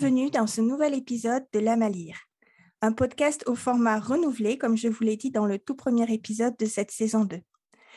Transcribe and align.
Bienvenue 0.00 0.30
dans 0.30 0.46
ce 0.46 0.62
nouvel 0.62 0.94
épisode 0.94 1.44
de 1.52 1.58
La 1.58 1.76
Malire, 1.76 2.16
un 2.80 2.92
podcast 2.92 3.44
au 3.46 3.54
format 3.54 4.00
renouvelé, 4.00 4.56
comme 4.56 4.74
je 4.74 4.88
vous 4.88 5.04
l'ai 5.04 5.18
dit 5.18 5.30
dans 5.30 5.44
le 5.44 5.58
tout 5.58 5.74
premier 5.74 6.10
épisode 6.10 6.56
de 6.56 6.64
cette 6.64 6.90
saison 6.90 7.26
2. 7.26 7.38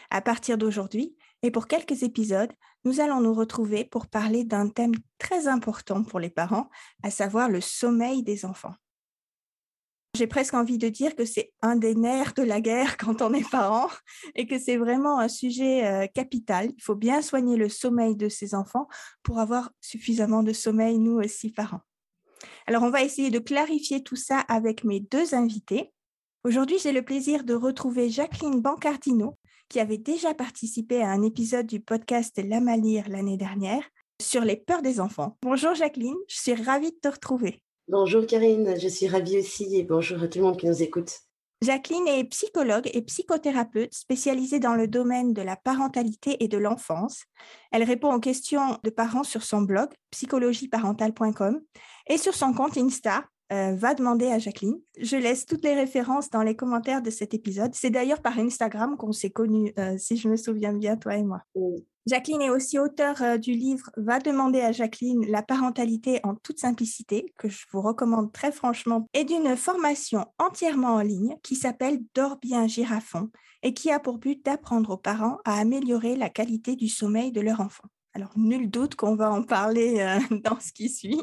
À 0.09 0.21
partir 0.21 0.57
d'aujourd'hui, 0.57 1.15
et 1.43 1.49
pour 1.49 1.65
quelques 1.65 2.03
épisodes, 2.03 2.51
nous 2.83 2.99
allons 2.99 3.21
nous 3.21 3.33
retrouver 3.33 3.85
pour 3.85 4.07
parler 4.07 4.43
d'un 4.43 4.67
thème 4.67 4.91
très 5.17 5.47
important 5.47 6.03
pour 6.03 6.19
les 6.19 6.29
parents, 6.29 6.69
à 7.03 7.09
savoir 7.09 7.47
le 7.47 7.61
sommeil 7.61 8.21
des 8.21 8.43
enfants. 8.43 8.75
J'ai 10.13 10.27
presque 10.27 10.55
envie 10.55 10.77
de 10.77 10.89
dire 10.89 11.15
que 11.15 11.23
c'est 11.23 11.53
un 11.61 11.77
des 11.77 11.95
nerfs 11.95 12.33
de 12.33 12.43
la 12.43 12.59
guerre 12.59 12.97
quand 12.97 13.21
on 13.21 13.33
est 13.33 13.49
parent 13.49 13.87
et 14.35 14.45
que 14.45 14.59
c'est 14.59 14.75
vraiment 14.75 15.19
un 15.19 15.29
sujet 15.29 15.87
euh, 15.87 16.07
capital. 16.13 16.69
Il 16.75 16.83
faut 16.83 16.95
bien 16.95 17.21
soigner 17.21 17.55
le 17.55 17.69
sommeil 17.69 18.17
de 18.17 18.27
ses 18.27 18.55
enfants 18.55 18.89
pour 19.23 19.39
avoir 19.39 19.71
suffisamment 19.79 20.43
de 20.43 20.51
sommeil, 20.51 20.99
nous 20.99 21.21
aussi, 21.21 21.49
parents. 21.49 21.79
Alors, 22.67 22.83
on 22.83 22.89
va 22.89 23.03
essayer 23.03 23.29
de 23.29 23.39
clarifier 23.39 24.03
tout 24.03 24.15
ça 24.15 24.39
avec 24.39 24.83
mes 24.83 24.99
deux 24.99 25.33
invités. 25.35 25.91
Aujourd'hui, 26.43 26.77
j'ai 26.81 26.91
le 26.91 27.03
plaisir 27.03 27.43
de 27.43 27.53
retrouver 27.53 28.09
Jacqueline 28.09 28.61
Bancardino, 28.61 29.37
qui 29.69 29.79
avait 29.79 29.97
déjà 29.97 30.33
participé 30.33 31.01
à 31.01 31.09
un 31.09 31.21
épisode 31.21 31.67
du 31.67 31.79
podcast 31.79 32.41
La 32.43 32.59
Malire 32.59 33.09
l'année 33.09 33.37
dernière 33.37 33.83
sur 34.21 34.41
les 34.41 34.57
peurs 34.57 34.81
des 34.81 34.99
enfants. 34.99 35.37
Bonjour 35.41 35.73
Jacqueline, 35.73 36.17
je 36.27 36.37
suis 36.37 36.53
ravie 36.53 36.91
de 36.91 36.97
te 37.01 37.07
retrouver. 37.07 37.61
Bonjour 37.87 38.25
Karine, 38.25 38.79
je 38.79 38.87
suis 38.87 39.07
ravie 39.07 39.39
aussi 39.39 39.75
et 39.75 39.83
bonjour 39.83 40.21
à 40.21 40.27
tout 40.27 40.39
le 40.39 40.45
monde 40.45 40.57
qui 40.57 40.67
nous 40.67 40.81
écoute. 40.81 41.19
Jacqueline 41.61 42.07
est 42.07 42.25
psychologue 42.25 42.89
et 42.93 43.01
psychothérapeute 43.01 43.93
spécialisée 43.93 44.59
dans 44.59 44.75
le 44.75 44.87
domaine 44.87 45.33
de 45.33 45.41
la 45.41 45.55
parentalité 45.55 46.43
et 46.43 46.49
de 46.49 46.57
l'enfance. 46.57 47.23
Elle 47.71 47.83
répond 47.83 48.13
aux 48.13 48.19
questions 48.19 48.77
de 48.83 48.89
parents 48.89 49.23
sur 49.23 49.43
son 49.43 49.61
blog 49.61 49.89
psychologieparentale.com 50.11 51.61
et 52.07 52.17
sur 52.17 52.33
son 52.33 52.53
compte 52.53 52.77
Insta 52.77 53.23
euh, 53.53 53.75
va 53.75 53.93
demander 53.93 54.27
à 54.27 54.39
Jacqueline. 54.39 54.79
Je 54.99 55.15
laisse 55.15 55.45
toutes 55.45 55.63
les 55.63 55.75
références 55.75 56.29
dans 56.29 56.41
les 56.41 56.55
commentaires 56.55 57.03
de 57.03 57.11
cet 57.11 57.35
épisode. 57.35 57.75
C'est 57.75 57.91
d'ailleurs 57.91 58.21
par 58.21 58.39
Instagram 58.39 58.97
qu'on 58.97 59.11
s'est 59.11 59.29
connus, 59.29 59.73
euh, 59.77 59.95
si 59.97 60.17
je 60.17 60.27
me 60.27 60.37
souviens 60.37 60.73
bien, 60.73 60.97
toi 60.97 61.17
et 61.17 61.23
moi. 61.23 61.41
Jacqueline 62.07 62.41
est 62.41 62.49
aussi 62.49 62.79
auteure 62.79 63.21
euh, 63.21 63.37
du 63.37 63.51
livre 63.51 63.91
Va 63.95 64.19
demander 64.19 64.61
à 64.61 64.71
Jacqueline 64.71 65.29
la 65.29 65.43
parentalité 65.43 66.19
en 66.23 66.33
toute 66.33 66.59
simplicité, 66.59 67.31
que 67.37 67.47
je 67.47 67.65
vous 67.71 67.81
recommande 67.81 68.31
très 68.31 68.51
franchement, 68.51 69.05
et 69.13 69.23
d'une 69.23 69.55
formation 69.55 70.25
entièrement 70.39 70.95
en 70.95 71.01
ligne 71.01 71.35
qui 71.43 71.55
s'appelle 71.55 71.99
Dors 72.15 72.37
bien 72.37 72.65
girafon 72.65 73.29
et 73.61 73.75
qui 73.75 73.91
a 73.91 73.99
pour 73.99 74.17
but 74.17 74.43
d'apprendre 74.43 74.91
aux 74.91 74.97
parents 74.97 75.37
à 75.45 75.59
améliorer 75.59 76.15
la 76.15 76.29
qualité 76.29 76.75
du 76.75 76.87
sommeil 76.87 77.31
de 77.31 77.41
leur 77.41 77.59
enfant. 77.59 77.83
Alors, 78.15 78.31
nul 78.35 78.69
doute 78.69 78.95
qu'on 78.95 79.15
va 79.15 79.31
en 79.31 79.43
parler 79.43 80.17
dans 80.43 80.59
ce 80.59 80.71
qui 80.71 80.89
suit. 80.89 81.21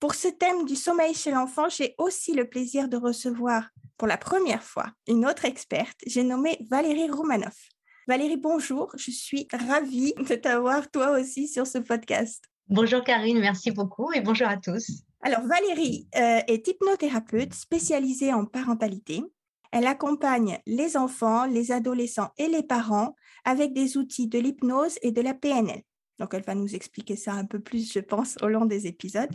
Pour 0.00 0.14
ce 0.14 0.28
thème 0.28 0.64
du 0.64 0.74
sommeil 0.74 1.14
chez 1.14 1.30
l'enfant, 1.30 1.68
j'ai 1.68 1.94
aussi 1.98 2.34
le 2.34 2.48
plaisir 2.48 2.88
de 2.88 2.96
recevoir 2.96 3.68
pour 3.96 4.08
la 4.08 4.16
première 4.16 4.62
fois 4.62 4.86
une 5.06 5.24
autre 5.26 5.44
experte. 5.44 5.96
J'ai 6.06 6.24
nommé 6.24 6.58
Valérie 6.70 7.08
Roumanoff. 7.08 7.68
Valérie, 8.08 8.36
bonjour. 8.36 8.90
Je 8.96 9.12
suis 9.12 9.46
ravie 9.52 10.12
de 10.28 10.34
t'avoir 10.34 10.90
toi 10.90 11.12
aussi 11.12 11.46
sur 11.46 11.68
ce 11.68 11.78
podcast. 11.78 12.42
Bonjour 12.68 13.04
Karine, 13.04 13.38
merci 13.38 13.70
beaucoup 13.70 14.12
et 14.12 14.20
bonjour 14.20 14.48
à 14.48 14.56
tous. 14.56 15.04
Alors 15.20 15.42
Valérie 15.46 16.08
euh, 16.16 16.40
est 16.48 16.66
hypnothérapeute 16.66 17.54
spécialisée 17.54 18.32
en 18.32 18.44
parentalité. 18.44 19.22
Elle 19.70 19.86
accompagne 19.86 20.58
les 20.66 20.96
enfants, 20.96 21.46
les 21.46 21.70
adolescents 21.70 22.30
et 22.38 22.48
les 22.48 22.62
parents 22.64 23.14
avec 23.44 23.72
des 23.72 23.96
outils 23.96 24.26
de 24.26 24.38
l'hypnose 24.38 24.98
et 25.02 25.12
de 25.12 25.20
la 25.20 25.34
PNL. 25.34 25.82
Donc 26.22 26.34
elle 26.34 26.44
va 26.44 26.54
nous 26.54 26.76
expliquer 26.76 27.16
ça 27.16 27.32
un 27.32 27.44
peu 27.44 27.58
plus, 27.58 27.92
je 27.92 27.98
pense, 27.98 28.36
au 28.42 28.46
long 28.46 28.64
des 28.64 28.86
épisodes. 28.86 29.30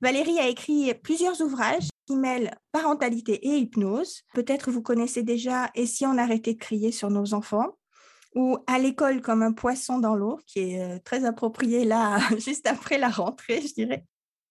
Valérie 0.00 0.38
a 0.38 0.48
écrit 0.48 0.94
plusieurs 0.94 1.38
ouvrages 1.42 1.88
qui 2.06 2.16
mêlent 2.16 2.56
parentalité 2.72 3.46
et 3.46 3.58
hypnose. 3.58 4.22
Peut-être 4.32 4.70
vous 4.70 4.80
connaissez 4.80 5.22
déjà 5.22 5.70
Et 5.74 5.84
si 5.84 6.06
on 6.06 6.16
arrêtait 6.16 6.54
de 6.54 6.58
crier 6.58 6.92
sur 6.92 7.10
nos 7.10 7.34
enfants 7.34 7.76
ou 8.34 8.56
à 8.66 8.78
l'école 8.78 9.20
comme 9.20 9.42
un 9.42 9.52
poisson 9.52 9.98
dans 9.98 10.16
l'eau, 10.16 10.40
qui 10.46 10.60
est 10.60 10.82
euh, 10.82 10.98
très 11.04 11.26
approprié 11.26 11.84
là, 11.84 12.18
juste 12.38 12.66
après 12.66 12.96
la 12.96 13.10
rentrée, 13.10 13.60
je 13.60 13.74
dirais. 13.74 14.04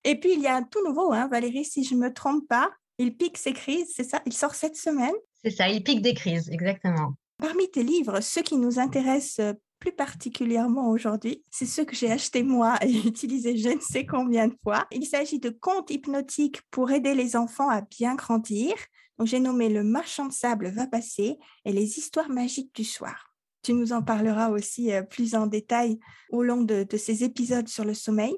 Et 0.03 0.19
puis, 0.19 0.33
il 0.33 0.41
y 0.41 0.47
a 0.47 0.55
un 0.55 0.63
tout 0.63 0.85
nouveau, 0.87 1.11
hein, 1.11 1.27
Valérie, 1.27 1.65
si 1.65 1.83
je 1.83 1.95
ne 1.95 2.01
me 2.01 2.13
trompe 2.13 2.47
pas, 2.47 2.71
il 2.99 3.17
pique 3.17 3.37
ses 3.37 3.51
crises, 3.51 3.91
c'est 3.95 4.03
ça 4.03 4.21
Il 4.25 4.33
sort 4.33 4.55
cette 4.55 4.77
semaine? 4.77 5.15
C'est 5.43 5.51
ça, 5.51 5.67
il 5.67 5.83
pique 5.83 6.01
des 6.01 6.13
crises, 6.13 6.49
exactement. 6.49 7.15
Parmi 7.39 7.69
tes 7.71 7.83
livres, 7.83 8.21
ceux 8.21 8.41
qui 8.41 8.55
nous 8.55 8.79
intéressent 8.79 9.39
euh, 9.39 9.53
plus 9.83 9.91
particulièrement 9.91 10.91
aujourd'hui, 10.91 11.43
c'est 11.51 11.65
ceux 11.65 11.83
que 11.83 11.93
j'ai 11.93 12.09
achetés 12.09 12.41
moi 12.41 12.77
et 12.87 12.89
utilisés 12.89 13.57
je 13.57 13.67
ne 13.67 13.81
sais 13.81 14.05
combien 14.05 14.47
de 14.47 14.55
fois. 14.63 14.87
Il 14.91 15.05
s'agit 15.05 15.39
de 15.39 15.49
contes 15.49 15.91
hypnotiques 15.91 16.61
pour 16.71 16.89
aider 16.91 17.13
les 17.13 17.35
enfants 17.35 17.69
à 17.69 17.81
bien 17.81 18.15
grandir. 18.15 18.73
Donc 19.17 19.27
j'ai 19.27 19.41
nommé 19.41 19.67
Le 19.67 19.83
marchand 19.83 20.27
de 20.27 20.31
sable 20.31 20.69
va 20.69 20.87
passer 20.87 21.37
et 21.65 21.73
les 21.73 21.99
histoires 21.99 22.29
magiques 22.29 22.73
du 22.73 22.85
soir. 22.85 23.35
Tu 23.61 23.73
nous 23.73 23.91
en 23.91 24.01
parleras 24.01 24.51
aussi 24.51 24.93
euh, 24.93 25.03
plus 25.03 25.35
en 25.35 25.47
détail 25.47 25.99
au 26.29 26.43
long 26.43 26.61
de, 26.61 26.87
ces 26.95 27.25
épisodes 27.25 27.67
sur 27.67 27.83
le 27.83 27.93
sommeil. 27.93 28.37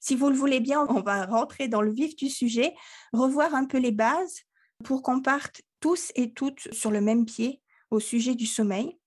Si 0.00 0.16
vous 0.16 0.28
le 0.28 0.34
voulez 0.34 0.58
bien, 0.58 0.84
on 0.88 1.02
va 1.02 1.24
rentrer 1.26 1.68
dans 1.68 1.82
le 1.82 1.92
vif 1.92 2.16
du 2.16 2.28
sujet, 2.28 2.74
revoir 3.12 3.54
un 3.54 3.64
peu 3.64 3.78
les 3.78 3.92
bases 3.92 4.40
pour 4.82 5.02
qu'on 5.02 5.22
parte 5.22 5.62
tous 5.78 6.10
et 6.16 6.32
toutes 6.32 6.66
sur 6.74 6.90
le 6.90 7.00
même 7.00 7.26
pied 7.26 7.62
au 7.92 8.00
sujet 8.00 8.34
du 8.34 8.46
sommeil. 8.46 8.97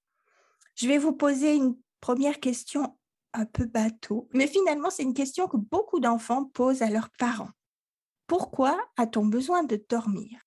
Je 0.75 0.87
vais 0.87 0.97
vous 0.97 1.13
poser 1.13 1.55
une 1.55 1.75
première 1.99 2.39
question 2.39 2.97
un 3.33 3.45
peu 3.45 3.65
bateau, 3.65 4.27
mais 4.33 4.47
finalement 4.47 4.89
c'est 4.89 5.03
une 5.03 5.13
question 5.13 5.47
que 5.47 5.57
beaucoup 5.57 5.99
d'enfants 5.99 6.45
posent 6.45 6.81
à 6.81 6.89
leurs 6.89 7.09
parents. 7.17 7.51
Pourquoi 8.27 8.77
a-t-on 8.97 9.25
besoin 9.25 9.63
de 9.63 9.83
dormir? 9.89 10.39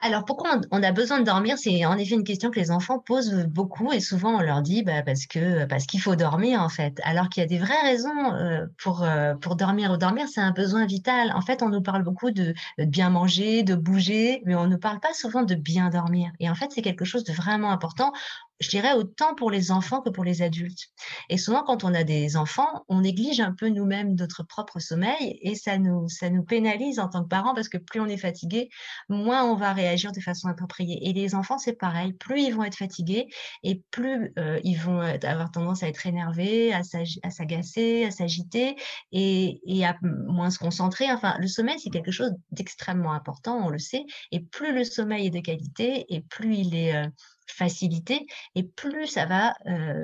Alors, 0.00 0.26
pourquoi 0.26 0.60
on 0.72 0.82
a 0.82 0.92
besoin 0.92 1.20
de 1.20 1.24
dormir? 1.24 1.56
C'est 1.58 1.86
en 1.86 1.96
effet 1.96 2.14
une 2.14 2.24
question 2.24 2.50
que 2.50 2.60
les 2.60 2.70
enfants 2.70 2.98
posent 2.98 3.46
beaucoup 3.46 3.92
et 3.92 4.00
souvent 4.00 4.36
on 4.36 4.40
leur 4.40 4.60
dit 4.60 4.82
bah, 4.82 5.02
parce 5.02 5.26
que 5.26 5.64
parce 5.64 5.86
qu'il 5.86 6.00
faut 6.00 6.16
dormir 6.16 6.60
en 6.60 6.68
fait. 6.68 7.00
Alors 7.02 7.30
qu'il 7.30 7.42
y 7.42 7.44
a 7.44 7.48
des 7.48 7.58
vraies 7.58 7.80
raisons 7.82 8.34
euh, 8.34 8.66
pour 8.78 9.02
euh, 9.02 9.34
pour 9.34 9.56
dormir 9.56 9.90
ou 9.90 9.96
dormir, 9.96 10.26
c'est 10.28 10.40
un 10.40 10.52
besoin 10.52 10.84
vital. 10.84 11.32
En 11.34 11.40
fait, 11.40 11.62
on 11.62 11.70
nous 11.70 11.80
parle 11.80 12.02
beaucoup 12.02 12.30
de, 12.30 12.52
de, 12.78 12.84
bien 12.84 13.08
manger, 13.08 13.62
de 13.62 13.74
bouger, 13.74 14.42
mais 14.44 14.54
on 14.54 14.66
ne 14.66 14.76
parle 14.76 15.00
pas 15.00 15.14
souvent 15.14 15.44
de 15.44 15.54
bien 15.54 15.88
dormir. 15.88 16.30
Et 16.40 16.50
en 16.50 16.54
fait, 16.54 16.70
c'est 16.72 16.82
quelque 16.82 17.06
chose 17.06 17.24
de 17.24 17.32
vraiment 17.32 17.70
important 17.70 18.12
je 18.60 18.68
dirais 18.70 18.94
autant 18.94 19.34
pour 19.34 19.50
les 19.50 19.70
enfants 19.70 20.00
que 20.00 20.10
pour 20.10 20.24
les 20.24 20.42
adultes. 20.42 20.88
Et 21.28 21.36
souvent, 21.36 21.62
quand 21.62 21.84
on 21.84 21.92
a 21.94 22.04
des 22.04 22.36
enfants, 22.36 22.84
on 22.88 23.00
néglige 23.00 23.40
un 23.40 23.52
peu 23.52 23.68
nous-mêmes 23.68 24.14
notre 24.14 24.42
propre 24.42 24.78
sommeil 24.78 25.38
et 25.42 25.54
ça 25.54 25.78
nous, 25.78 26.08
ça 26.08 26.30
nous 26.30 26.42
pénalise 26.42 26.98
en 26.98 27.08
tant 27.08 27.22
que 27.22 27.28
parents 27.28 27.54
parce 27.54 27.68
que 27.68 27.78
plus 27.78 28.00
on 28.00 28.06
est 28.06 28.16
fatigué, 28.16 28.70
moins 29.08 29.44
on 29.44 29.56
va 29.56 29.72
réagir 29.72 30.12
de 30.12 30.20
façon 30.20 30.48
appropriée. 30.48 31.08
Et 31.08 31.12
les 31.12 31.34
enfants, 31.34 31.58
c'est 31.58 31.74
pareil. 31.74 32.12
Plus 32.14 32.42
ils 32.42 32.54
vont 32.54 32.64
être 32.64 32.76
fatigués 32.76 33.26
et 33.62 33.82
plus 33.90 34.32
euh, 34.38 34.58
ils 34.64 34.78
vont 34.78 35.00
avoir 35.00 35.50
tendance 35.50 35.82
à 35.82 35.88
être 35.88 36.06
énervés, 36.06 36.72
à 36.72 36.82
s'agacer, 36.82 38.04
à 38.04 38.10
s'agiter 38.10 38.76
et, 39.12 39.84
à 39.84 39.96
moins 40.02 40.50
se 40.50 40.58
concentrer. 40.58 41.10
Enfin, 41.12 41.36
le 41.38 41.46
sommeil, 41.46 41.78
c'est 41.78 41.90
quelque 41.90 42.10
chose 42.10 42.32
d'extrêmement 42.50 43.12
important, 43.12 43.66
on 43.66 43.68
le 43.68 43.78
sait. 43.78 44.04
Et 44.32 44.40
plus 44.40 44.74
le 44.74 44.84
sommeil 44.84 45.26
est 45.26 45.30
de 45.30 45.40
qualité 45.40 46.06
et 46.08 46.20
plus 46.22 46.56
il 46.56 46.74
est... 46.74 46.94
Euh, 46.94 47.06
facilité 47.46 48.26
et 48.54 48.62
plus 48.62 49.06
ça 49.06 49.26
va 49.26 49.54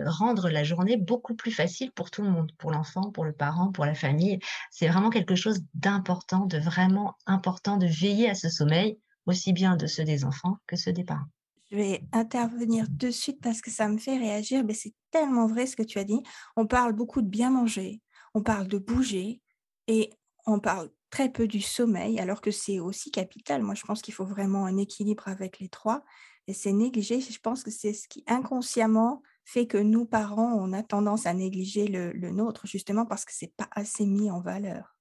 rendre 0.07 0.49
la 0.49 0.65
journée 0.65 0.97
beaucoup 0.97 1.35
plus 1.35 1.53
facile 1.53 1.93
pour 1.93 2.11
tout 2.11 2.23
le 2.23 2.31
monde, 2.31 2.53
pour 2.59 2.71
l'enfant, 2.71 3.11
pour 3.11 3.25
le 3.25 3.33
parent, 3.33 3.73
pour 3.73 3.85
la 3.85 3.95
famille. 3.95 4.39
C'est 4.71 4.89
vraiment 4.89 5.11
quelque 5.11 5.35
chose 5.35 5.61
d'important, 5.75 6.47
de 6.47 6.59
vraiment 6.59 7.15
important 7.27 7.77
de 7.77 7.87
veiller 7.87 8.31
à 8.31 8.35
ce 8.35 8.49
sommeil, 8.49 8.99
aussi 9.27 9.53
bien 9.53 9.77
de 9.77 9.87
ceux 9.87 10.05
des 10.05 10.25
enfants 10.25 10.57
que 10.67 10.77
ceux 10.77 10.93
des 10.93 11.05
parents. 11.05 11.27
Je 11.71 11.77
vais 11.77 12.05
intervenir 12.13 12.87
de 12.91 13.11
suite 13.11 13.41
parce 13.41 13.63
que 13.63 13.71
ça 13.71 13.89
me 13.89 13.97
fait 13.97 14.19
réagir, 14.19 14.63
mais 14.65 14.75
c'est 14.75 14.93
tellement 15.11 15.47
vrai 15.47 15.67
ce 15.67 15.75
que 15.75 15.83
tu 15.83 15.99
as 15.99 16.05
dit. 16.05 16.21
On 16.57 16.67
parle 16.67 16.93
beaucoup 16.93 17.23
de 17.23 17.29
bien 17.29 17.51
manger, 17.51 18.03
on 18.35 18.43
parle 18.43 18.69
de 18.69 18.79
bouger 18.79 19.41
et 19.89 20.11
on 20.45 20.61
parle 20.61 20.91
très 21.09 21.31
peu 21.31 21.47
du 21.47 21.61
sommeil, 21.61 22.19
alors 22.19 22.41
que 22.41 22.51
c'est 22.51 22.79
aussi 22.79 23.11
capital. 23.11 23.63
Moi, 23.63 23.75
je 23.75 23.85
pense 23.85 24.03
qu'il 24.03 24.15
faut 24.15 24.25
vraiment 24.25 24.67
un 24.67 24.77
équilibre 24.77 25.29
avec 25.29 25.61
les 25.61 25.69
trois 25.69 26.03
et 26.47 26.55
c'est 26.55 26.73
négligé. 26.73 27.21
Je 27.21 27.39
pense 27.41 27.63
que 27.63 27.71
c'est 27.71 27.93
ce 27.93 28.09
qui 28.09 28.25
inconsciemment 28.27 29.23
fait 29.45 29.67
que 29.67 29.79
nous, 29.79 30.05
parents, 30.07 30.53
on 30.55 30.73
a 30.73 30.83
tendance 30.83 31.27
à 31.27 31.35
négliger 31.35 31.89
le, 31.89 32.31
nôtre, 32.31 32.67
justement 32.67 33.07
parce 33.07 33.25
que 33.25 33.33
c'est 33.35 33.55
pas 33.57 33.69
assez 33.73 34.07
mis 34.07 34.31
en 34.31 34.41
valeur. 34.41 34.97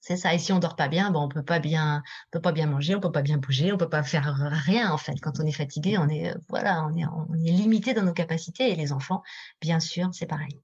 C'est 0.00 0.16
ça. 0.16 0.34
Et 0.34 0.38
si 0.38 0.52
on 0.52 0.58
dort 0.58 0.74
pas 0.74 0.88
bien, 0.88 1.12
bon, 1.12 1.22
on 1.22 1.28
peut 1.28 1.44
pas 1.44 1.60
bien, 1.60 2.02
on 2.26 2.30
peut 2.32 2.40
pas 2.40 2.50
bien 2.50 2.66
manger, 2.66 2.96
on 2.96 3.00
peut 3.00 3.12
pas 3.12 3.22
bien 3.22 3.38
bouger, 3.38 3.72
on 3.72 3.78
peut 3.78 3.88
pas 3.88 4.02
faire 4.02 4.34
rien 4.64 4.90
en 4.90 4.98
fait. 4.98 5.14
Quand 5.20 5.38
on 5.38 5.46
est 5.46 5.52
fatigué, 5.52 5.96
on 5.96 6.08
est, 6.08 6.34
voilà, 6.48 6.84
on 6.84 6.96
est, 6.96 7.06
on 7.06 7.34
est 7.34 7.52
limité 7.52 7.94
dans 7.94 8.02
nos 8.02 8.12
capacités. 8.12 8.72
Et 8.72 8.74
les 8.74 8.92
enfants, 8.92 9.22
bien 9.60 9.78
sûr, 9.78 10.08
c'est 10.12 10.26
pareil. 10.26 10.60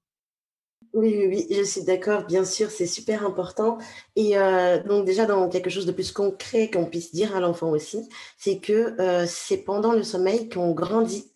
Oui, 0.93 1.15
oui, 1.17 1.27
oui, 1.49 1.55
je 1.55 1.63
suis 1.63 1.83
d'accord, 1.83 2.25
bien 2.25 2.43
sûr, 2.43 2.71
c'est 2.71 2.87
super 2.87 3.23
important. 3.23 3.77
Et 4.15 4.37
euh, 4.37 4.81
donc 4.83 5.05
déjà, 5.05 5.25
dans 5.27 5.47
quelque 5.47 5.69
chose 5.69 5.85
de 5.85 5.91
plus 5.91 6.11
concret 6.11 6.71
qu'on 6.71 6.85
puisse 6.85 7.13
dire 7.13 7.35
à 7.35 7.39
l'enfant 7.39 7.69
aussi, 7.69 8.09
c'est 8.37 8.57
que 8.59 8.99
euh, 8.99 9.25
c'est 9.27 9.57
pendant 9.57 9.91
le 9.93 10.01
sommeil 10.03 10.49
qu'on 10.49 10.71
grandit, 10.73 11.31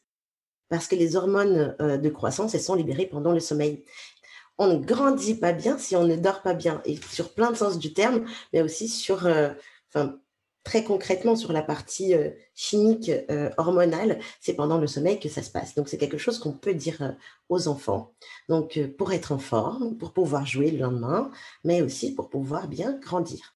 parce 0.69 0.87
que 0.87 0.95
les 0.95 1.15
hormones 1.17 1.75
euh, 1.81 1.97
de 1.97 2.09
croissance, 2.09 2.55
elles 2.55 2.61
sont 2.61 2.75
libérées 2.75 3.07
pendant 3.07 3.33
le 3.33 3.39
sommeil. 3.41 3.85
on 4.59 4.67
ne 4.67 4.77
grandit 4.83 5.35
pas 5.35 5.53
bien 5.53 5.77
si 5.79 5.95
on 5.97 6.05
ne 6.05 6.15
dort 6.17 6.41
pas 6.43 6.55
bien, 6.55 6.81
et 6.85 6.97
sur 7.11 7.33
plein 7.33 7.51
de 7.51 7.57
sens 7.57 7.79
du 7.79 7.93
terme, 7.93 8.25
mais 8.53 8.61
aussi 8.63 8.89
sur, 8.89 9.27
très 10.63 10.83
concrètement 10.83 11.35
sur 11.35 11.53
la 11.53 11.61
partie 11.61 12.13
euh, 12.13 12.29
chimique 12.55 13.11
euh, 13.29 13.49
hormonale, 13.57 14.19
c'est 14.41 14.53
pendant 14.53 14.77
le 14.77 14.87
sommeil 14.87 15.19
que 15.19 15.29
ça 15.29 15.43
se 15.43 15.51
passe. 15.51 15.75
Donc 15.75 15.89
c'est 15.89 15.97
quelque 15.97 16.17
chose 16.17 16.39
qu'on 16.39 16.53
peut 16.53 16.73
dire 16.73 17.15
aux 17.49 17.67
enfants. 17.67 18.13
Donc 18.49 18.79
pour 18.97 19.13
être 19.13 19.31
en 19.31 19.39
forme, 19.39 19.97
pour 19.97 20.13
pouvoir 20.13 20.45
jouer 20.45 20.71
le 20.71 20.79
lendemain, 20.79 21.31
mais 21.63 21.81
aussi 21.81 22.13
pour 22.13 22.29
pouvoir 22.29 22.67
bien 22.67 22.97
grandir. 22.99 23.52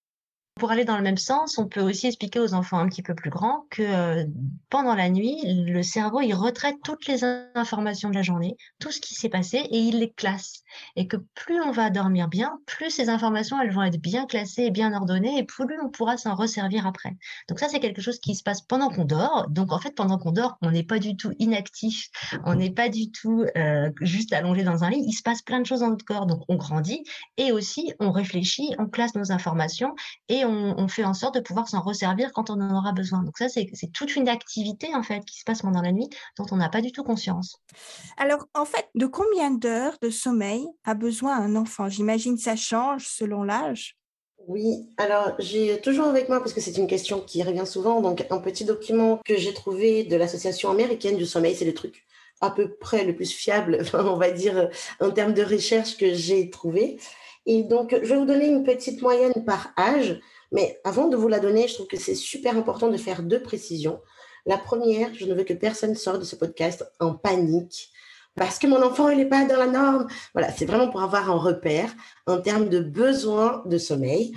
Pour 0.57 0.71
aller 0.71 0.86
dans 0.86 0.98
le 0.98 1.04
même 1.04 1.18
sens, 1.18 1.57
on 1.57 1.68
peut 1.68 1.81
aussi 1.81 2.07
expliquer 2.07 2.39
aux 2.39 2.54
enfants 2.54 2.80
un 2.80 2.88
petit 2.88 3.04
peu 3.04 3.13
plus 3.13 3.30
grands 3.30 3.65
que 3.69 3.83
euh, 3.83 4.25
pendant 4.69 4.95
la 4.95 5.09
nuit, 5.09 5.39
le 5.45 5.83
cerveau, 5.83 6.21
il 6.21 6.33
retraite 6.33 6.77
toutes 6.83 7.06
les 7.06 7.24
informations 7.56 8.09
de 8.09 8.15
la 8.15 8.24
journée, 8.24 8.57
tout 8.80 8.92
ce 8.92 9.00
qui 9.00 9.13
s'est 9.13 9.30
passé, 9.30 9.57
et 9.57 9.77
il 9.77 10.00
les 10.00 10.12
classe. 10.12 10.63
Et 10.95 11.07
que 11.07 11.18
plus 11.36 11.62
on 11.62 11.71
va 11.71 11.89
dormir 11.89 12.27
bien, 12.27 12.59
plus 12.65 12.89
ces 12.89 13.09
informations, 13.09 13.62
elles 13.62 13.71
vont 13.71 13.83
être 13.83 14.01
bien 14.01 14.25
classées 14.25 14.63
et 14.63 14.71
bien 14.71 14.94
ordonnées, 14.94 15.38
et 15.38 15.44
plus 15.44 15.65
on 15.83 15.89
pourra 15.89 16.18
s'en 16.18 16.33
resservir 16.33 16.88
après. 16.88 17.15
Donc 17.50 17.59
ça, 17.59 17.68
c'est 17.69 17.80
quelque 17.80 18.01
chose 18.01 18.19
qui 18.19 18.36
se 18.36 18.44
passe 18.44 18.62
pendant 18.62 18.89
qu'on 18.89 19.06
dort. 19.06 19.48
Donc 19.50 19.71
en 19.71 19.80
fait, 19.80 19.95
pendant 19.95 20.18
qu'on 20.18 20.31
dort, 20.31 20.57
on 20.62 20.71
n'est 20.71 20.83
pas 20.83 21.00
du 21.00 21.15
tout 21.15 21.33
inactif, 21.39 22.09
on 22.45 22.56
n'est 22.56 22.71
pas 22.71 22.89
du 22.89 23.12
tout 23.12 23.45
euh, 23.56 23.92
juste 24.01 24.33
allongé 24.33 24.63
dans 24.63 24.83
un 24.83 24.89
lit. 24.89 25.04
Il 25.06 25.13
se 25.13 25.24
passe 25.24 25.42
plein 25.42 25.59
de 25.59 25.65
choses 25.65 25.81
dans 25.81 25.89
notre 25.89 26.06
corps. 26.06 26.25
Donc 26.25 26.42
on 26.48 26.56
grandit, 26.56 27.04
et 27.38 27.51
aussi 27.51 27.94
on 28.00 28.12
réfléchit, 28.12 28.74
on 28.80 28.88
classe 28.88 29.13
nos 29.15 29.31
informations, 29.31 29.94
et 30.30 30.45
fait 30.88 31.03
en 31.03 31.13
sorte 31.13 31.35
de 31.35 31.39
pouvoir 31.39 31.67
s'en 31.67 31.81
resservir 31.81 32.31
quand 32.33 32.49
on 32.49 32.59
en 32.61 32.75
aura 32.75 32.91
besoin. 32.91 33.23
Donc 33.23 33.38
ça, 33.38 33.49
c'est 33.49 33.67
toute 33.94 34.15
une 34.15 34.29
activité 34.29 34.94
en 34.95 35.03
fait 35.03 35.23
qui 35.25 35.39
se 35.39 35.44
passe 35.44 35.61
pendant 35.61 35.81
la 35.81 35.91
nuit 35.91 36.09
dont 36.38 36.45
on 36.51 36.57
n'a 36.57 36.69
pas 36.69 36.81
du 36.81 36.91
tout 36.91 37.03
conscience. 37.03 37.57
Alors 38.17 38.47
en 38.53 38.65
fait, 38.65 38.89
de 38.95 39.05
combien 39.05 39.51
d'heures 39.51 39.97
de 40.01 40.09
sommeil 40.09 40.67
a 40.83 40.94
besoin 40.94 41.38
un 41.38 41.55
enfant? 41.55 41.89
J'imagine 41.89 42.38
ça 42.38 42.55
change 42.55 43.07
selon 43.07 43.44
l'âge? 43.44 43.97
Oui, 44.47 44.88
alors 44.97 45.33
j'ai 45.39 45.81
toujours 45.81 46.07
avec 46.07 46.29
moi, 46.29 46.39
parce 46.39 46.53
que 46.53 46.61
c'est 46.61 46.77
une 46.77 46.88
question 46.88 47.19
qui 47.19 47.44
revient 47.44 47.65
souvent, 47.65 47.99
donc 47.99 48.25
un 48.29 48.38
petit 48.38 48.63
document 48.63 49.19
que 49.25 49.35
j'ai 49.35 49.53
trouvé 49.53 50.05
de 50.05 50.15
l'Association 50.15 50.69
américaine 50.69 51.17
du 51.17 51.25
sommeil, 51.25 51.53
c'est 51.53 51.65
le 51.65 51.73
truc 51.73 52.05
à 52.39 52.51
peu 52.51 52.69
près 52.69 53.03
le 53.03 53.15
plus 53.15 53.31
fiable, 53.31 53.79
on 53.94 54.15
va 54.15 54.31
dire, 54.31 54.69
en 54.99 55.11
termes 55.11 55.33
de 55.33 55.44
recherche 55.44 55.97
que 55.97 56.13
j'ai 56.13 56.49
trouvé. 56.49 56.97
Et 57.45 57.63
donc, 57.63 57.91
je 57.91 58.07
vais 58.07 58.17
vous 58.17 58.25
donner 58.25 58.47
une 58.47 58.63
petite 58.63 59.01
moyenne 59.01 59.44
par 59.45 59.73
âge. 59.77 60.19
Mais 60.51 60.79
avant 60.83 61.07
de 61.07 61.17
vous 61.17 61.27
la 61.27 61.39
donner, 61.39 61.67
je 61.67 61.75
trouve 61.75 61.88
que 61.88 61.97
c'est 61.97 62.15
super 62.15 62.57
important 62.57 62.89
de 62.89 62.97
faire 62.97 63.23
deux 63.23 63.41
précisions. 63.41 64.01
La 64.45 64.57
première, 64.57 65.13
je 65.13 65.25
ne 65.25 65.33
veux 65.33 65.44
que 65.44 65.53
personne 65.53 65.95
sorte 65.95 66.19
de 66.19 66.25
ce 66.25 66.35
podcast 66.35 66.89
en 66.99 67.13
panique 67.13 67.91
parce 68.38 68.59
que 68.59 68.67
mon 68.67 68.81
enfant, 68.83 69.09
il 69.09 69.17
n'est 69.17 69.25
pas 69.25 69.45
dans 69.45 69.57
la 69.57 69.67
norme. 69.67 70.07
Voilà, 70.33 70.51
c'est 70.51 70.65
vraiment 70.65 70.89
pour 70.89 71.01
avoir 71.01 71.29
un 71.29 71.38
repère 71.38 71.91
en 72.27 72.39
termes 72.39 72.69
de 72.69 72.79
besoin 72.79 73.63
de 73.65 73.79
sommeil. 73.79 74.31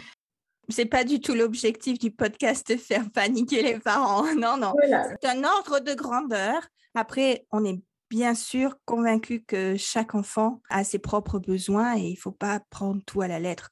C'est 0.70 0.86
pas 0.86 1.04
du 1.04 1.20
tout 1.20 1.34
l'objectif 1.34 1.98
du 1.98 2.10
podcast 2.10 2.72
de 2.72 2.76
faire 2.76 3.10
paniquer 3.12 3.62
les 3.62 3.78
parents. 3.78 4.24
Non, 4.34 4.56
non. 4.56 4.72
C'est 5.22 5.28
un 5.28 5.44
ordre 5.44 5.80
de 5.80 5.92
grandeur. 5.94 6.62
Après, 6.94 7.46
on 7.52 7.64
est 7.64 7.82
bien 8.08 8.34
sûr 8.34 8.76
convaincu 8.86 9.42
que 9.42 9.76
chaque 9.76 10.14
enfant 10.14 10.62
a 10.70 10.82
ses 10.82 10.98
propres 10.98 11.38
besoins 11.38 11.96
et 11.96 12.00
il 12.00 12.14
ne 12.14 12.18
faut 12.18 12.32
pas 12.32 12.60
prendre 12.70 13.02
tout 13.04 13.20
à 13.20 13.28
la 13.28 13.38
lettre. 13.38 13.70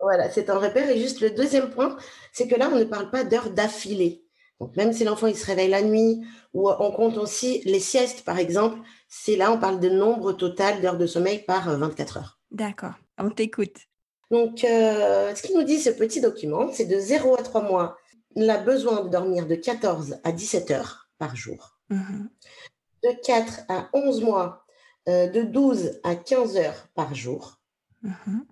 Voilà, 0.00 0.30
c'est 0.30 0.50
un 0.50 0.58
repère. 0.58 0.88
Et 0.90 0.98
juste 0.98 1.20
le 1.20 1.30
deuxième 1.30 1.70
point, 1.70 1.96
c'est 2.32 2.48
que 2.48 2.54
là, 2.54 2.70
on 2.72 2.78
ne 2.78 2.84
parle 2.84 3.10
pas 3.10 3.24
d'heures 3.24 3.50
d'affilée. 3.50 4.24
Donc, 4.60 4.76
même 4.76 4.92
si 4.92 5.04
l'enfant 5.04 5.26
il 5.26 5.36
se 5.36 5.46
réveille 5.46 5.68
la 5.68 5.82
nuit, 5.82 6.24
ou 6.52 6.70
on 6.70 6.92
compte 6.92 7.18
aussi 7.18 7.60
les 7.64 7.80
siestes, 7.80 8.24
par 8.24 8.38
exemple, 8.38 8.78
c'est 9.08 9.36
là, 9.36 9.50
on 9.52 9.58
parle 9.58 9.80
de 9.80 9.88
nombre 9.88 10.32
total 10.32 10.80
d'heures 10.80 10.98
de 10.98 11.06
sommeil 11.06 11.40
par 11.44 11.76
24 11.76 12.16
euh, 12.16 12.20
heures. 12.20 12.38
D'accord, 12.50 12.94
on 13.18 13.30
t'écoute. 13.30 13.76
Donc, 14.30 14.64
euh, 14.64 15.34
ce 15.34 15.42
qu'il 15.42 15.56
nous 15.56 15.64
dit 15.64 15.80
ce 15.80 15.90
petit 15.90 16.20
document, 16.20 16.70
c'est 16.72 16.86
de 16.86 16.98
0 16.98 17.34
à 17.36 17.42
3 17.42 17.62
mois, 17.62 17.96
il 18.36 18.48
a 18.50 18.58
besoin 18.58 19.02
de 19.02 19.08
dormir 19.08 19.46
de 19.46 19.54
14 19.54 20.18
à 20.24 20.32
17 20.32 20.70
heures 20.70 21.08
par 21.18 21.36
jour. 21.36 21.78
Mhm. 21.90 22.28
De 23.02 23.10
4 23.24 23.60
à 23.68 23.88
11 23.92 24.22
mois, 24.22 24.64
euh, 25.08 25.28
de 25.28 25.42
12 25.42 26.00
à 26.02 26.16
15 26.16 26.56
heures 26.56 26.88
par 26.94 27.14
jour. 27.14 27.60
Mhm. 28.02 28.46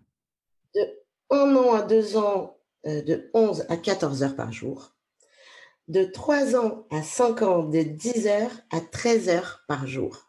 De 0.75 1.02
un 1.33 1.57
an 1.57 1.75
à 1.75 1.83
deux 1.83 2.17
ans, 2.17 2.59
euh, 2.87 3.03
de 3.03 3.31
11 3.35 3.67
à 3.69 3.77
14 3.77 4.23
heures 4.23 4.37
par 4.37 4.53
jour. 4.53 4.95
De 5.89 6.05
3 6.05 6.55
ans 6.57 6.87
à 6.91 7.03
5 7.03 7.43
ans, 7.43 7.65
de 7.65 7.83
10 7.83 8.27
heures 8.29 8.53
à 8.71 8.81
13 8.81 9.29
heures 9.29 9.65
par 9.67 9.87
jour. 9.87 10.29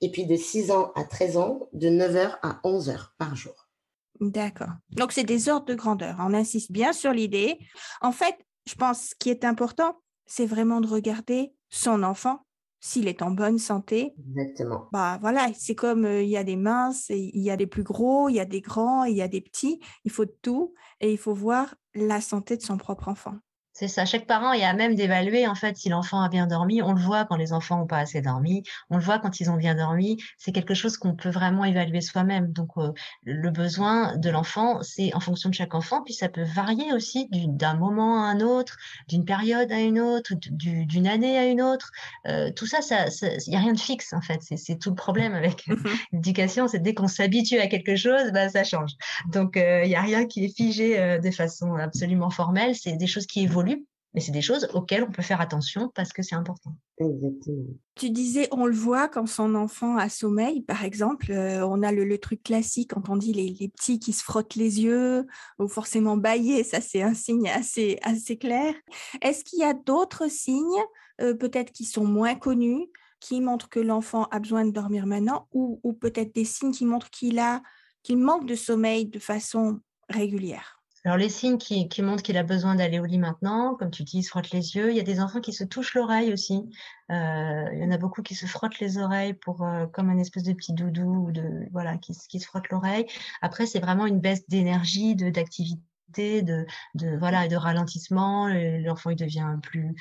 Et 0.00 0.10
puis 0.10 0.26
de 0.26 0.36
6 0.36 0.70
ans 0.70 0.92
à 0.94 1.04
13 1.04 1.36
ans, 1.36 1.68
de 1.72 1.88
9 1.88 2.16
heures 2.16 2.38
à 2.42 2.60
11 2.64 2.88
heures 2.88 3.14
par 3.18 3.34
jour. 3.36 3.68
D'accord. 4.20 4.72
Donc, 4.90 5.12
c'est 5.12 5.24
des 5.24 5.48
ordres 5.48 5.66
de 5.66 5.74
grandeur. 5.74 6.16
On 6.20 6.32
insiste 6.32 6.72
bien 6.72 6.92
sur 6.92 7.12
l'idée. 7.12 7.58
En 8.00 8.12
fait, 8.12 8.34
je 8.66 8.74
pense 8.74 9.08
ce 9.08 9.14
qui 9.14 9.28
est 9.28 9.44
important, 9.44 10.00
c'est 10.26 10.46
vraiment 10.46 10.80
de 10.80 10.88
regarder 10.88 11.52
son 11.68 12.02
enfant 12.02 12.45
s'il 12.80 13.08
est 13.08 13.22
en 13.22 13.30
bonne 13.30 13.58
santé. 13.58 14.14
Exactement. 14.18 14.88
Bah 14.92 15.18
voilà, 15.20 15.48
c'est 15.54 15.74
comme 15.74 16.04
euh, 16.04 16.22
il 16.22 16.28
y 16.28 16.36
a 16.36 16.44
des 16.44 16.56
minces, 16.56 17.10
il 17.10 17.40
y 17.40 17.50
a 17.50 17.56
des 17.56 17.66
plus 17.66 17.82
gros, 17.82 18.28
il 18.28 18.34
y 18.34 18.40
a 18.40 18.44
des 18.44 18.60
grands, 18.60 19.04
il 19.04 19.16
y 19.16 19.22
a 19.22 19.28
des 19.28 19.40
petits. 19.40 19.80
Il 20.04 20.10
faut 20.10 20.26
tout 20.26 20.74
et 21.00 21.12
il 21.12 21.18
faut 21.18 21.34
voir 21.34 21.74
la 21.94 22.20
santé 22.20 22.56
de 22.56 22.62
son 22.62 22.76
propre 22.76 23.08
enfant. 23.08 23.36
C'est 23.78 23.88
ça. 23.88 24.06
Chaque 24.06 24.26
parent 24.26 24.54
est 24.54 24.64
à 24.64 24.72
même 24.72 24.94
d'évaluer 24.94 25.46
en 25.46 25.54
fait 25.54 25.76
si 25.76 25.90
l'enfant 25.90 26.22
a 26.22 26.30
bien 26.30 26.46
dormi. 26.46 26.80
On 26.80 26.94
le 26.94 27.00
voit 27.00 27.26
quand 27.26 27.36
les 27.36 27.52
enfants 27.52 27.76
n'ont 27.76 27.86
pas 27.86 27.98
assez 27.98 28.22
dormi. 28.22 28.62
On 28.88 28.96
le 28.96 29.02
voit 29.02 29.18
quand 29.18 29.38
ils 29.38 29.50
ont 29.50 29.56
bien 29.56 29.74
dormi. 29.74 30.16
C'est 30.38 30.50
quelque 30.50 30.72
chose 30.72 30.96
qu'on 30.96 31.14
peut 31.14 31.28
vraiment 31.28 31.62
évaluer 31.62 32.00
soi-même. 32.00 32.52
Donc 32.52 32.70
euh, 32.78 32.92
le 33.24 33.50
besoin 33.50 34.16
de 34.16 34.30
l'enfant, 34.30 34.78
c'est 34.80 35.12
en 35.12 35.20
fonction 35.20 35.50
de 35.50 35.54
chaque 35.54 35.74
enfant. 35.74 36.02
Puis 36.02 36.14
ça 36.14 36.30
peut 36.30 36.42
varier 36.42 36.94
aussi 36.94 37.28
d'un 37.30 37.74
moment 37.74 38.24
à 38.24 38.28
un 38.28 38.40
autre, 38.40 38.78
d'une 39.08 39.26
période 39.26 39.70
à 39.70 39.78
une 39.80 40.00
autre, 40.00 40.32
d'une 40.40 41.06
année 41.06 41.36
à 41.36 41.44
une 41.44 41.60
autre. 41.60 41.90
Euh, 42.28 42.50
tout 42.56 42.64
ça, 42.64 42.78
il 42.80 43.12
ça, 43.12 43.28
n'y 43.46 43.56
a 43.56 43.60
rien 43.60 43.74
de 43.74 43.78
fixe 43.78 44.14
en 44.14 44.22
fait. 44.22 44.40
C'est 44.40 44.78
tout 44.78 44.88
le 44.88 44.96
problème 44.96 45.34
avec 45.34 45.68
mmh 45.68 45.74
l'éducation. 46.12 46.66
C'est 46.66 46.80
dès 46.80 46.94
qu'on 46.94 47.08
s'habitue 47.08 47.58
à 47.58 47.66
quelque 47.66 47.94
chose, 47.94 48.32
bah, 48.32 48.48
ça 48.48 48.64
change. 48.64 48.92
Donc 49.30 49.58
euh, 49.58 49.82
il 49.84 49.88
n'y 49.90 49.96
a 49.96 50.00
rien 50.00 50.24
qui 50.24 50.46
est 50.46 50.56
figé 50.56 51.18
de 51.18 51.30
façon 51.30 51.74
absolument 51.74 52.30
formelle. 52.30 52.74
C'est 52.74 52.96
des 52.96 53.06
choses 53.06 53.26
qui 53.26 53.42
évoluent 53.42 53.65
mais 54.16 54.22
c'est 54.22 54.32
des 54.32 54.40
choses 54.40 54.66
auxquelles 54.72 55.02
on 55.02 55.10
peut 55.10 55.22
faire 55.22 55.42
attention 55.42 55.92
parce 55.94 56.14
que 56.14 56.22
c'est 56.22 56.34
important. 56.34 56.74
Exactement. 56.98 57.66
Tu 57.96 58.08
disais, 58.08 58.48
on 58.50 58.64
le 58.64 58.74
voit 58.74 59.08
quand 59.08 59.26
son 59.26 59.54
enfant 59.54 59.98
a 59.98 60.08
sommeil, 60.08 60.62
par 60.62 60.84
exemple, 60.84 61.30
euh, 61.30 61.66
on 61.66 61.82
a 61.82 61.92
le, 61.92 62.18
truc 62.18 62.42
classique 62.42 62.94
quand 62.94 63.10
on 63.10 63.16
dit 63.16 63.34
les, 63.34 63.68
petits 63.68 63.98
qui 63.98 64.14
se 64.14 64.24
frottent 64.24 64.54
les 64.54 64.80
yeux 64.80 65.26
ou 65.58 65.68
forcément 65.68 66.16
bailler, 66.16 66.64
ça 66.64 66.80
c'est 66.80 67.02
un 67.02 67.12
signe 67.12 67.50
assez, 67.50 67.98
assez 68.00 68.38
clair. 68.38 68.72
Est-ce 69.20 69.44
qu'il 69.44 69.58
y 69.58 69.64
a 69.64 69.74
d'autres 69.74 70.30
signes, 70.30 70.82
euh, 71.20 71.34
peut-être 71.34 71.70
qui 71.70 71.84
sont 71.84 72.06
moins 72.06 72.36
connus, 72.36 72.86
qui 73.20 73.42
montrent 73.42 73.68
que 73.68 73.80
l'enfant 73.80 74.24
a 74.30 74.38
besoin 74.38 74.64
de 74.64 74.70
dormir 74.70 75.06
maintenant 75.06 75.46
ou, 75.52 75.78
ou 75.82 75.92
peut-être 75.92 76.34
des 76.34 76.46
signes 76.46 76.72
qui 76.72 76.86
montrent 76.86 77.10
qu'il 77.10 77.38
a 77.38 77.62
qu'il 78.02 78.16
manque 78.18 78.46
de 78.46 78.54
sommeil 78.54 79.04
de 79.06 79.18
façon 79.18 79.80
régulière? 80.08 80.75
Alors, 81.06 81.18
les 81.18 81.28
signes 81.28 81.56
qui, 81.56 81.86
montrent 82.02 82.24
qu'il 82.24 82.36
a 82.36 82.42
besoin 82.42 82.74
d'aller 82.74 82.98
au 82.98 83.04
lit 83.04 83.18
maintenant, 83.18 83.76
comme 83.76 83.92
tu 83.92 84.02
dis, 84.02 84.18
il 84.18 84.22
se 84.24 84.28
frotte 84.28 84.50
les 84.50 84.74
yeux. 84.74 84.90
Il 84.90 84.96
y 84.96 85.00
a 85.00 85.04
des 85.04 85.20
enfants 85.20 85.40
qui 85.40 85.52
se 85.52 85.62
touchent 85.62 85.94
l'oreille 85.94 86.32
aussi. 86.32 86.68
Euh, 87.12 87.64
il 87.72 87.78
y 87.78 87.84
en 87.84 87.92
a 87.92 87.96
beaucoup 87.96 88.22
qui 88.22 88.34
se 88.34 88.46
frottent 88.46 88.80
les 88.80 88.98
oreilles 88.98 89.36
euh, 89.46 89.86
comme 89.86 90.10
un 90.10 90.18
espèce 90.18 90.42
de 90.42 90.52
petit 90.52 90.72
doudou, 90.72 91.30
de, 91.30 91.68
voilà, 91.70 91.96
qui, 91.98 92.12
se 92.12 92.44
frottent 92.44 92.70
l'oreille. 92.70 93.06
Après, 93.40 93.66
c'est 93.66 93.78
vraiment 93.78 94.06
une 94.06 94.18
baisse 94.18 94.48
d'énergie, 94.48 95.14
d'activité 95.14 96.42
de, 96.42 96.66
de 96.96 97.16
voilà 97.18 97.46
de 97.46 97.56
ralentissement 97.56 98.48
l'enfant 98.48 99.10
il 99.10 99.16
devient 99.16 99.56
plus 99.62 99.94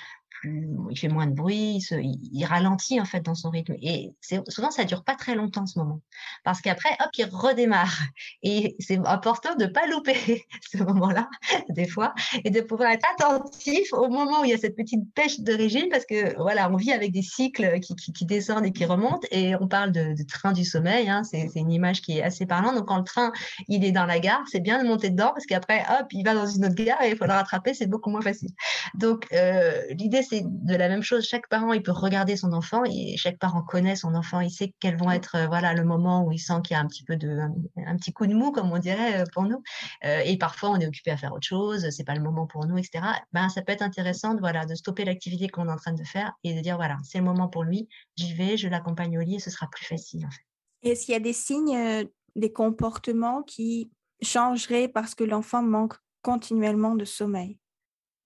il 0.89 0.97
fait 0.97 1.07
moins 1.07 1.27
de 1.27 1.33
bruit, 1.33 1.79
il, 1.91 2.45
ralentit 2.45 2.99
en 3.01 3.05
fait 3.05 3.21
dans 3.21 3.35
son 3.35 3.49
rythme. 3.49 3.75
Et 3.81 4.15
souvent, 4.49 4.71
ça 4.71 4.83
dure 4.83 5.03
pas 5.03 5.15
très 5.15 5.35
longtemps 5.35 5.65
ce 5.65 5.79
moment, 5.79 6.01
parce 6.43 6.61
qu'après, 6.61 6.89
hop, 6.99 7.09
il 7.17 7.25
redémarre. 7.25 7.97
Et 8.43 8.75
c'est 8.79 8.99
important 9.05 9.55
de 9.55 9.65
pas 9.65 9.87
louper 9.87 10.45
ce 10.71 10.77
moment-là, 10.83 11.29
des 11.69 11.87
fois, 11.87 12.13
et 12.43 12.49
de 12.49 12.61
pouvoir 12.61 12.91
être 12.91 13.05
attentif 13.17 13.93
au 13.93 14.09
moment 14.09 14.41
où 14.41 14.45
il 14.45 14.51
y 14.51 14.53
a 14.53 14.57
cette 14.57 14.75
petite 14.75 15.13
pêche 15.13 15.39
de 15.39 15.53
régime, 15.53 15.87
parce 15.89 16.05
que 16.05 16.35
voilà, 16.37 16.69
on 16.71 16.75
vit 16.75 16.91
avec 16.91 17.11
des 17.11 17.21
cycles 17.21 17.79
qui, 17.79 18.25
descendent 18.25 18.65
et 18.65 18.71
qui 18.71 18.85
remontent, 18.85 19.27
et 19.31 19.55
on 19.55 19.67
parle 19.67 19.91
de, 19.91 20.15
train 20.27 20.53
du 20.53 20.65
sommeil. 20.65 21.09
Hein, 21.09 21.23
c'est 21.23 21.49
une 21.55 21.71
image 21.71 22.01
qui 22.01 22.19
est 22.19 22.23
assez 22.23 22.45
parlante. 22.45 22.75
Donc, 22.75 22.87
quand 22.87 22.97
le 22.97 23.03
train 23.03 23.31
il 23.67 23.83
est 23.85 23.91
dans 23.91 24.05
la 24.05 24.19
gare, 24.19 24.43
c'est 24.51 24.59
bien 24.59 24.81
de 24.81 24.87
monter 24.87 25.09
dedans, 25.09 25.31
parce 25.33 25.45
qu'après, 25.45 25.83
hop, 25.99 26.07
il 26.11 26.23
va 26.23 26.33
dans 26.33 26.47
une 26.47 26.65
autre 26.65 26.75
gare 26.75 27.01
et 27.01 27.11
il 27.11 27.17
faut 27.17 27.25
le 27.25 27.31
rattraper, 27.31 27.73
c'est 27.73 27.87
beaucoup 27.87 28.09
moins 28.09 28.21
facile. 28.21 28.49
Donc, 28.93 29.27
euh, 29.33 29.81
l'idée, 29.91 30.21
c'est 30.21 30.34
de 30.43 30.75
la 30.75 30.89
même 30.89 31.01
chose. 31.01 31.25
Chaque 31.25 31.47
parent, 31.49 31.73
il 31.73 31.81
peut 31.81 31.91
regarder 31.91 32.35
son 32.35 32.53
enfant 32.53 32.83
et 32.85 33.15
chaque 33.17 33.37
parent 33.37 33.61
connaît 33.61 33.95
son 33.95 34.15
enfant. 34.15 34.39
Il 34.39 34.49
sait 34.49 34.73
quels 34.79 34.97
vont 34.97 35.11
être 35.11 35.35
euh, 35.35 35.47
voilà 35.47 35.73
le 35.73 35.83
moment 35.83 36.25
où 36.25 36.31
il 36.31 36.39
sent 36.39 36.61
qu'il 36.63 36.75
y 36.75 36.77
a 36.77 36.81
un 36.81 36.87
petit 36.87 37.03
peu 37.03 37.15
de 37.15 37.37
un, 37.77 37.97
petit 37.97 38.13
coup 38.13 38.27
de 38.27 38.33
mou, 38.33 38.51
comme 38.51 38.71
on 38.71 38.77
dirait 38.77 39.21
euh, 39.21 39.25
pour 39.33 39.43
nous. 39.43 39.61
Euh, 40.03 40.21
et 40.25 40.37
parfois, 40.37 40.71
on 40.71 40.79
est 40.79 40.87
occupé 40.87 41.11
à 41.11 41.17
faire 41.17 41.33
autre 41.33 41.47
chose. 41.47 41.87
C'est 41.89 42.03
pas 42.03 42.15
le 42.15 42.21
moment 42.21 42.47
pour 42.47 42.65
nous, 42.65 42.77
etc. 42.77 43.03
Ben, 43.33 43.49
ça 43.49 43.61
peut 43.61 43.71
être 43.71 43.81
intéressant 43.81 44.33
de 44.33 44.39
voilà 44.39 44.65
de 44.65 44.75
stopper 44.75 45.05
l'activité 45.05 45.47
qu'on 45.47 45.67
est 45.67 45.71
en 45.71 45.77
train 45.77 45.93
de 45.93 46.03
faire 46.03 46.33
et 46.43 46.53
de 46.53 46.61
dire 46.61 46.75
voilà, 46.75 46.97
c'est 47.03 47.19
le 47.19 47.23
moment 47.23 47.47
pour 47.47 47.63
lui. 47.63 47.87
J'y 48.15 48.33
vais, 48.33 48.57
je 48.57 48.67
l'accompagne 48.67 49.17
au 49.17 49.21
lit 49.21 49.35
et 49.35 49.39
ce 49.39 49.49
sera 49.49 49.67
plus 49.69 49.85
facile 49.85 50.25
en 50.25 50.31
fait. 50.31 50.89
Est-ce 50.89 51.05
qu'il 51.05 51.13
y 51.13 51.17
a 51.17 51.21
des 51.21 51.33
signes 51.33 52.07
des 52.35 52.51
comportements 52.51 53.41
qui 53.43 53.91
changeraient 54.21 54.87
parce 54.87 55.15
que 55.15 55.23
l'enfant 55.23 55.63
manque 55.63 55.95
continuellement 56.21 56.95
de 56.95 57.05
sommeil? 57.05 57.59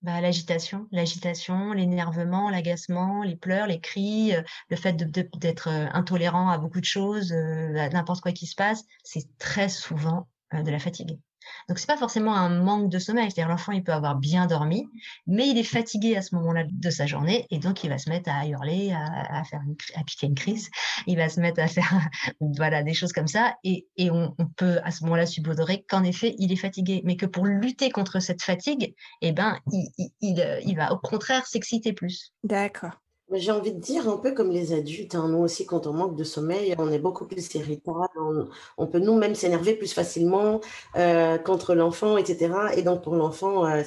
Bah, 0.02 0.22
l'agitation, 0.22 0.88
l'agitation, 0.92 1.74
l'énervement, 1.74 2.50
l'agacement, 2.50 3.24
les 3.24 3.36
pleurs, 3.36 3.68
les 3.68 3.82
cris, 3.82 4.34
euh, 4.36 4.42
le 4.70 4.78
fait 4.78 4.94
d'être 4.94 5.68
euh, 5.68 5.88
intolérant 5.94 6.50
à 6.50 6.58
beaucoup 6.58 6.80
de 6.80 6.86
choses, 6.86 7.34
euh, 7.34 7.76
à 7.78 7.90
n'importe 7.90 8.22
quoi 8.22 8.32
qui 8.32 8.48
se 8.48 8.56
passe, 8.56 8.86
c'est 9.04 9.28
très 9.38 9.70
souvent 9.70 10.28
de 10.54 10.72
la 10.72 10.80
fatigue. 10.80 11.20
Donc 11.68 11.80
c'est 11.80 11.88
pas 11.88 11.98
forcément 11.98 12.36
un 12.36 12.50
manque 12.50 12.90
de 12.90 13.00
sommeil, 13.00 13.32
c'est-à-dire 13.32 13.50
l'enfant 13.50 13.72
il 13.72 13.84
peut 13.84 13.94
avoir 13.94 14.16
bien 14.16 14.48
dormi, 14.48 14.88
mais 15.28 15.48
il 15.48 15.58
est 15.58 15.64
fatigué 15.64 16.16
à 16.16 16.22
ce 16.22 16.36
moment-là 16.36 16.64
de 16.70 16.90
sa 16.90 17.06
journée 17.06 17.48
et 17.50 17.60
donc 17.60 17.84
il 17.84 17.90
va 17.90 17.98
se 17.98 18.10
mettre 18.10 18.30
à 18.30 18.46
hurler, 18.48 18.92
à, 18.92 19.44
faire 19.44 19.62
piquer 20.06 20.28
une 20.28 20.36
crise, 20.36 20.70
il 21.08 21.18
va 21.18 21.30
se 21.30 21.40
mettre 21.40 21.62
à 21.62 21.68
faire 21.68 22.10
des 22.86 22.94
choses 22.94 23.14
comme 23.14 23.28
ça 23.28 23.56
et, 23.64 23.86
on, 24.12 24.36
peut 24.56 24.80
à 24.84 24.92
ce 24.92 25.04
moment-là 25.04 25.26
supposer 25.26 25.86
qu'en 25.88 26.04
effet 26.04 26.36
il 26.40 26.52
est 26.52 26.58
fatigué, 26.58 27.02
mais 27.06 27.16
que 27.16 27.26
pour 27.26 27.46
lutter 27.46 27.90
contre 27.90 28.20
cette 28.20 28.42
fatigue, 28.42 28.96
eh 29.22 29.32
ben 29.32 29.60
il, 29.72 30.12
il 30.22 30.76
va 30.76 30.92
au 30.94 30.98
contraire 30.98 31.46
s'exciter 31.46 31.94
plus. 31.94 32.34
D'accord. 32.44 33.00
J'ai 33.32 33.52
envie 33.52 33.74
de 33.74 33.80
dire 33.80 34.10
un 34.10 34.18
peu 34.18 34.34
comme 34.34 34.50
les 34.50 34.74
adultes, 34.74 35.14
hein, 35.14 35.28
nous 35.28 35.38
aussi 35.38 35.66
quand 35.66 35.86
on 35.86 35.94
manque 35.94 36.16
de 36.16 36.24
sommeil, 36.24 36.74
on 36.80 36.92
est 36.92 37.00
beaucoup 37.00 37.26
plus 37.26 37.54
irritable, 37.54 38.48
on, 38.78 38.88
peut 38.88 39.00
nous-mêmes 39.00 39.36
s'énerver 39.36 39.76
plus 39.76 39.94
facilement 39.94 40.62
euh, 40.96 41.38
contre 41.38 41.76
l'enfant, 41.76 42.18
etc. 42.18 42.52
Et 42.76 42.82
donc 42.82 43.04
pour 43.04 43.16
l'enfant, 43.16 43.66
euh, 43.66 43.84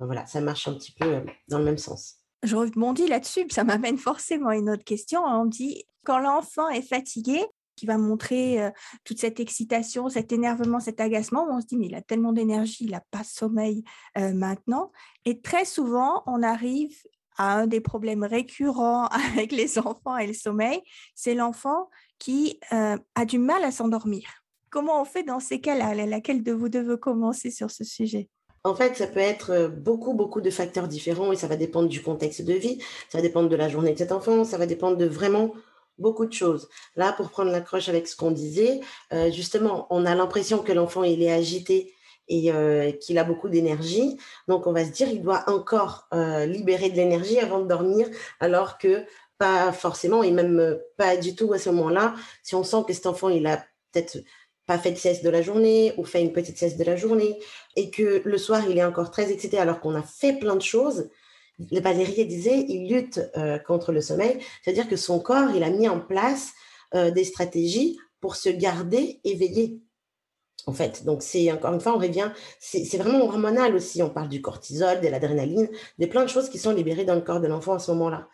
voilà, 0.00 0.24
ça 0.26 0.40
marche 0.40 0.68
un 0.68 0.74
petit 0.74 0.92
peu 0.92 1.06
euh, 1.06 1.20
dans 1.48 1.58
le 1.58 1.64
même 1.64 1.76
sens. 1.76 2.16
Je 2.42 2.56
rebondis 2.56 3.08
là-dessus, 3.08 3.46
ça 3.50 3.62
m'amène 3.62 3.98
forcément 3.98 4.48
à 4.48 4.56
une 4.56 4.70
autre 4.70 4.84
question. 4.84 5.22
On 5.22 5.44
dit 5.44 5.84
quand 6.04 6.18
l'enfant 6.18 6.68
est 6.70 6.82
fatigué, 6.82 7.44
qui 7.76 7.86
va 7.86 7.96
montrer 7.96 8.70
toute 9.02 9.18
cette 9.18 9.40
excitation, 9.40 10.10
cet 10.10 10.30
énervement, 10.30 10.78
cet 10.78 11.00
agacement, 11.00 11.48
on 11.50 11.60
se 11.60 11.66
dit 11.66 11.78
mais 11.78 11.86
il 11.86 11.94
a 11.94 12.02
tellement 12.02 12.32
d'énergie, 12.32 12.84
il 12.84 12.90
n'a 12.90 13.02
pas 13.10 13.24
sommeil 13.24 13.82
maintenant. 14.14 14.92
Et 15.24 15.40
très 15.40 15.64
souvent, 15.64 16.22
on 16.26 16.42
arrive 16.42 16.94
à 17.36 17.58
un 17.58 17.66
des 17.66 17.80
problèmes 17.80 18.24
récurrents 18.24 19.06
avec 19.34 19.52
les 19.52 19.78
enfants 19.78 20.16
et 20.16 20.26
le 20.26 20.34
sommeil, 20.34 20.80
c'est 21.14 21.34
l'enfant 21.34 21.90
qui 22.18 22.58
euh, 22.72 22.96
a 23.14 23.24
du 23.24 23.38
mal 23.38 23.64
à 23.64 23.70
s'endormir. 23.70 24.28
Comment 24.70 25.02
on 25.02 25.04
fait 25.04 25.22
dans 25.22 25.40
ces 25.40 25.60
cas-là? 25.60 25.94
Laquelle 26.06 26.42
de 26.42 26.52
vous 26.52 26.68
devez 26.68 26.98
commencer 26.98 27.50
sur 27.50 27.70
ce 27.70 27.84
sujet? 27.84 28.28
En 28.64 28.74
fait, 28.74 28.96
ça 28.96 29.08
peut 29.08 29.20
être 29.20 29.50
euh, 29.50 29.68
beaucoup, 29.68 30.14
beaucoup 30.14 30.40
de 30.40 30.50
facteurs 30.50 30.86
différents 30.86 31.32
et 31.32 31.36
ça 31.36 31.48
va 31.48 31.56
dépendre 31.56 31.88
du 31.88 32.00
contexte 32.00 32.42
de 32.42 32.52
vie, 32.52 32.78
ça 33.08 33.18
va 33.18 33.22
dépendre 33.22 33.48
de 33.48 33.56
la 33.56 33.68
journée 33.68 33.92
de 33.92 33.98
cet 33.98 34.12
enfant, 34.12 34.44
ça 34.44 34.56
va 34.56 34.66
dépendre 34.66 34.96
de 34.96 35.06
vraiment 35.06 35.52
beaucoup 35.98 36.26
de 36.26 36.32
choses. 36.32 36.68
Là, 36.94 37.12
pour 37.12 37.30
prendre 37.30 37.50
l'accroche 37.50 37.88
avec 37.88 38.06
ce 38.06 38.16
qu'on 38.16 38.30
disait, 38.30 38.80
euh, 39.12 39.30
justement, 39.30 39.86
on 39.90 40.06
a 40.06 40.14
l'impression 40.14 40.58
que 40.58 40.72
l'enfant, 40.72 41.02
il 41.02 41.22
est 41.22 41.32
agité 41.32 41.92
et 42.28 42.52
euh, 42.52 42.92
qu'il 42.92 43.18
a 43.18 43.24
beaucoup 43.24 43.48
d'énergie. 43.48 44.18
Donc, 44.48 44.66
on 44.66 44.72
va 44.72 44.84
se 44.84 44.90
dire, 44.90 45.08
il 45.08 45.22
doit 45.22 45.44
encore 45.46 46.08
euh, 46.14 46.46
libérer 46.46 46.90
de 46.90 46.96
l'énergie 46.96 47.38
avant 47.38 47.60
de 47.60 47.68
dormir, 47.68 48.08
alors 48.40 48.78
que 48.78 49.04
pas 49.38 49.72
forcément, 49.72 50.22
et 50.22 50.30
même 50.30 50.58
euh, 50.60 50.76
pas 50.96 51.16
du 51.16 51.34
tout 51.34 51.52
à 51.52 51.58
ce 51.58 51.70
moment-là. 51.70 52.14
Si 52.42 52.54
on 52.54 52.64
sent 52.64 52.84
que 52.86 52.92
cet 52.92 53.06
enfant, 53.06 53.28
il 53.28 53.46
a 53.46 53.58
peut-être 53.92 54.18
pas 54.66 54.78
fait 54.78 54.92
de 54.92 54.96
sieste 54.96 55.24
de 55.24 55.30
la 55.30 55.42
journée 55.42 55.92
ou 55.96 56.04
fait 56.04 56.22
une 56.22 56.32
petite 56.32 56.56
sieste 56.56 56.78
de 56.78 56.84
la 56.84 56.96
journée 56.96 57.38
et 57.74 57.90
que 57.90 58.22
le 58.24 58.38
soir, 58.38 58.62
il 58.70 58.78
est 58.78 58.84
encore 58.84 59.10
très 59.10 59.32
excité 59.32 59.58
alors 59.58 59.80
qu'on 59.80 59.96
a 59.96 60.02
fait 60.02 60.34
plein 60.34 60.54
de 60.54 60.62
choses, 60.62 61.10
le 61.70 61.80
Valérie 61.80 62.24
disait, 62.26 62.64
il 62.68 62.88
lutte 62.88 63.20
contre 63.66 63.92
le 63.92 64.00
sommeil, 64.00 64.38
c'est-à-dire 64.62 64.88
que 64.88 64.96
son 64.96 65.20
corps, 65.20 65.50
il 65.54 65.62
a 65.64 65.70
mis 65.70 65.88
en 65.88 66.00
place 66.00 66.52
des 66.94 67.24
stratégies 67.24 67.98
pour 68.20 68.36
se 68.36 68.48
garder 68.48 69.20
éveillé 69.24 69.80
en 70.66 70.72
fait. 70.72 71.04
Donc, 71.04 71.22
c'est 71.22 71.50
encore 71.52 71.72
une 71.72 71.80
fois, 71.80 71.94
on 71.94 71.98
revient, 71.98 72.30
c'est 72.58 72.96
vraiment 72.98 73.24
hormonal 73.24 73.74
aussi. 73.74 74.02
On 74.02 74.10
parle 74.10 74.28
du 74.28 74.40
cortisol, 74.40 75.00
de 75.00 75.08
l'adrénaline, 75.08 75.68
de 75.98 76.06
plein 76.06 76.24
de 76.24 76.28
choses 76.28 76.48
qui 76.48 76.58
sont 76.58 76.72
libérées 76.72 77.04
dans 77.04 77.14
le 77.14 77.20
corps 77.20 77.40
de 77.40 77.48
l'enfant 77.48 77.74
à 77.74 77.78
ce 77.78 77.90
moment-là. 77.92 78.28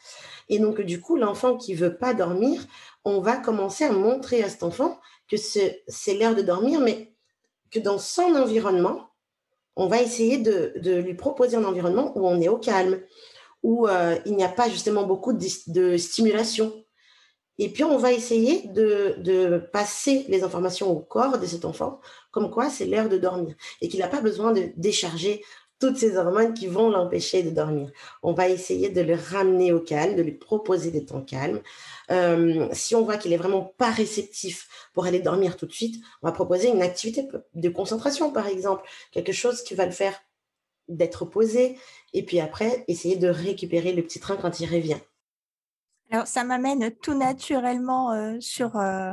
Et 0.49 0.59
donc, 0.59 0.81
du 0.81 1.01
coup, 1.01 1.17
l'enfant 1.17 1.57
qui 1.57 1.75
veut 1.75 1.97
pas 1.97 2.15
dormir, 2.15 2.61
on 3.05 3.21
va 3.21 3.37
commencer 3.37 3.85
à 3.85 3.93
montrer 3.93 4.43
à 4.43 4.49
cet 4.49 4.63
enfant 4.63 4.99
que 5.31 5.37
c'est 5.37 6.15
l'heure 6.19 6.35
de 6.35 6.43
dormir, 6.43 6.81
mais 6.81 7.13
que 7.71 7.79
dans 7.79 7.99
son 7.99 8.35
environnement, 8.35 9.09
on 9.77 9.87
va 9.87 10.03
essayer 10.03 10.39
de, 10.39 10.73
lui 11.01 11.15
proposer 11.15 11.57
un 11.57 11.65
environnement 11.65 12.13
où 12.17 12.27
on 12.27 12.41
est 12.41 12.49
au 12.49 12.59
calme, 12.59 13.01
où 13.63 13.87
euh, 13.87 14.17
il 14.27 14.37
n'y 14.37 14.45
a 14.45 14.49
pas 14.49 14.69
justement 14.69 15.05
beaucoup 15.05 15.33
de, 15.33 15.47
de 15.69 15.97
stimulation, 15.97 16.73
et 17.59 17.69
puis, 17.69 17.83
on 17.83 17.99
va 17.99 18.13
essayer 18.13 18.69
de, 18.69 19.59
passer 19.73 20.25
les 20.29 20.45
informations 20.45 20.91
au 20.91 21.01
corps 21.01 21.39
de 21.39 21.47
cet 21.47 21.65
enfant, 21.65 22.01
comme 22.31 22.51
quoi 22.51 22.71
c'est 22.71 22.87
l'heure 22.87 23.09
de 23.09 23.19
dormir 23.19 23.55
et 23.81 23.89
qu'il 23.89 24.01
n'a 24.01 24.09
pas 24.09 24.21
besoin 24.21 24.53
de 24.53 24.71
décharger 24.77 25.43
toutes 25.81 25.97
ces 25.97 26.17
hormones 26.17 26.55
qui 26.55 26.67
vont 26.67 26.91
l'empêcher 26.91 27.43
de 27.43 27.51
dormir. 27.51 27.91
On 28.23 28.33
va 28.33 28.49
essayer 28.49 28.89
de 28.89 29.01
le 29.01 29.15
ramener 29.15 29.73
au 29.73 29.81
calme, 29.81 30.17
de 30.17 30.23
lui 30.23 30.33
proposer 30.33 30.91
des 30.91 31.05
temps 31.05 31.23
calmes. 31.23 31.61
Euh, 32.11 32.69
si 32.73 32.97
on 32.97 33.05
voit 33.05 33.17
qu'il 33.17 33.33
est 33.33 33.37
vraiment 33.37 33.75
pas 33.79 33.91
réceptif 33.91 34.91
pour 34.93 35.07
aller 35.07 35.21
dormir 35.21 35.57
tout 35.57 35.67
de 35.67 35.73
suite, 35.73 36.03
on 36.23 36.27
va 36.27 36.33
proposer 36.33 36.69
une 36.69 36.83
activité 36.83 37.29
de 37.55 37.69
concentration, 37.69 38.33
par 38.33 38.49
exemple, 38.49 38.89
quelque 39.13 39.33
chose 39.33 39.63
qui 39.63 39.75
va 39.75 39.87
le 39.87 39.93
faire 39.93 40.15
d'être 40.89 41.25
posé, 41.27 41.77
et 42.13 42.25
puis 42.25 42.41
après, 42.41 42.85
essayer 42.89 43.17
de 43.17 43.29
récupérer 43.29 43.93
le 43.93 44.03
petit 44.03 44.21
train 44.21 44.37
quand 44.37 44.59
il 44.61 44.67
revient. 44.67 44.99
Alors, 46.11 46.27
ça 46.27 46.43
m'amène 46.43 46.91
tout 47.03 47.15
naturellement 47.15 48.13
euh, 48.13 48.37
sur 48.41 48.77
euh, 48.77 49.13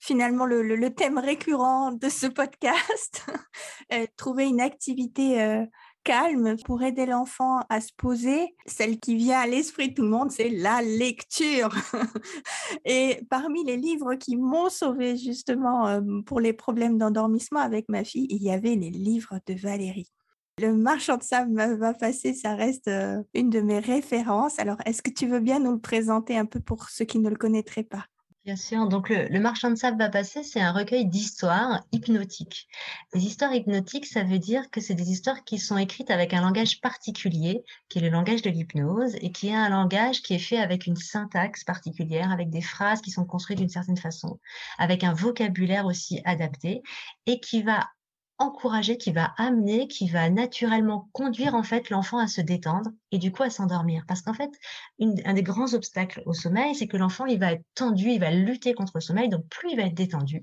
finalement 0.00 0.44
le, 0.44 0.90
thème 0.90 1.18
récurrent 1.18 1.92
de 1.92 2.08
ce 2.08 2.26
podcast, 2.26 3.24
euh, 3.92 4.06
trouver 4.16 4.48
une 4.48 4.60
activité 4.60 5.64
calme 6.02 6.56
pour 6.64 6.82
aider 6.82 7.06
l'enfant 7.06 7.60
à 7.68 7.80
se 7.80 7.92
poser. 7.96 8.56
Celle 8.66 8.98
qui 8.98 9.14
vient 9.14 9.38
à 9.38 9.46
l'esprit 9.46 9.90
de 9.90 9.94
tout 9.94 10.02
le 10.02 10.08
monde, 10.08 10.32
c'est 10.32 10.48
la 10.48 10.82
lecture. 10.82 11.70
Et 12.84 13.20
parmi 13.30 13.62
les 13.64 13.76
livres 13.76 14.16
qui 14.16 14.36
m'ont 14.36 14.68
sauvé 14.68 15.16
justement 15.16 16.02
pour 16.26 16.40
les 16.40 16.52
problèmes 16.52 16.98
d'endormissement 16.98 17.60
avec 17.60 17.88
ma 17.88 18.02
fille, 18.02 18.26
il 18.30 18.42
y 18.42 18.50
avait 18.50 18.74
les 18.74 18.90
livres 18.90 19.38
de 19.46 19.54
Valérie. 19.54 20.10
Le 20.58 20.74
marchand 20.74 21.16
de 21.16 21.22
sable 21.22 21.54
va 21.78 21.94
passer, 21.94 22.34
ça 22.34 22.54
reste 22.54 22.88
euh, 22.88 23.22
une 23.32 23.48
de 23.48 23.60
mes 23.60 23.78
références. 23.78 24.58
Alors, 24.58 24.76
est-ce 24.84 25.00
que 25.00 25.10
tu 25.10 25.26
veux 25.26 25.40
bien 25.40 25.58
nous 25.58 25.72
le 25.72 25.80
présenter 25.80 26.36
un 26.36 26.44
peu 26.44 26.60
pour 26.60 26.90
ceux 26.90 27.06
qui 27.06 27.18
ne 27.18 27.30
le 27.30 27.36
connaîtraient 27.36 27.84
pas? 27.84 28.04
Bien 28.44 28.56
sûr. 28.56 28.88
Donc, 28.88 29.08
le, 29.08 29.38
marchand 29.38 29.70
de 29.70 29.76
sable 29.76 29.98
va 29.98 30.10
passer, 30.10 30.42
c'est 30.42 30.60
un 30.60 30.72
recueil 30.72 31.06
d'histoires 31.06 31.84
hypnotiques. 31.92 32.66
Les 33.14 33.24
histoires 33.24 33.54
hypnotiques, 33.54 34.04
ça 34.04 34.24
veut 34.24 34.40
dire 34.40 34.68
que 34.70 34.80
c'est 34.80 34.94
des 34.94 35.10
histoires 35.10 35.44
qui 35.44 35.58
sont 35.58 35.78
écrites 35.78 36.10
avec 36.10 36.34
un 36.34 36.40
langage 36.40 36.80
particulier, 36.80 37.62
qui 37.88 38.00
est 38.00 38.02
le 38.02 38.08
langage 38.08 38.42
de 38.42 38.50
l'hypnose, 38.50 39.14
et 39.20 39.30
qui 39.30 39.48
est 39.48 39.54
un 39.54 39.68
langage 39.68 40.22
qui 40.22 40.34
est 40.34 40.40
fait 40.40 40.58
avec 40.58 40.86
une 40.86 40.96
syntaxe 40.96 41.62
particulière, 41.62 42.32
avec 42.32 42.50
des 42.50 42.62
phrases 42.62 43.00
qui 43.00 43.12
sont 43.12 43.24
construites 43.24 43.58
d'une 43.58 43.68
certaine 43.68 43.96
façon, 43.96 44.40
avec 44.76 45.04
un 45.04 45.14
vocabulaire 45.14 45.86
aussi 45.86 46.20
adapté, 46.24 46.82
et 47.26 47.38
qui 47.38 47.62
va 47.62 47.86
encourager, 48.38 48.96
qui 48.96 49.12
va 49.12 49.34
amener, 49.36 49.88
qui 49.88 50.08
va 50.08 50.30
naturellement 50.30 51.08
conduire 51.12 51.54
en 51.54 51.62
fait 51.62 51.90
l'enfant 51.90 52.18
à 52.18 52.26
se 52.26 52.40
détendre 52.40 52.90
et 53.12 53.18
du 53.18 53.32
coup 53.32 53.42
à 53.42 53.50
s'endormir. 53.50 54.04
Parce 54.08 54.22
qu'en 54.22 54.34
fait, 54.34 54.50
un 55.00 55.34
des 55.34 55.42
grands 55.42 55.74
obstacles 55.74 56.22
au 56.26 56.34
sommeil, 56.34 56.74
c'est 56.74 56.88
que 56.88 56.96
l'enfant 56.96 57.26
il 57.26 57.38
va 57.38 57.52
être 57.52 57.64
tendu, 57.74 58.10
il 58.10 58.20
va 58.20 58.30
lutter 58.30 58.74
contre 58.74 58.92
le 58.96 59.00
sommeil. 59.00 59.28
Donc 59.28 59.46
plus 59.48 59.72
il 59.72 59.76
va 59.76 59.84
être 59.84 59.94
détendu, 59.94 60.40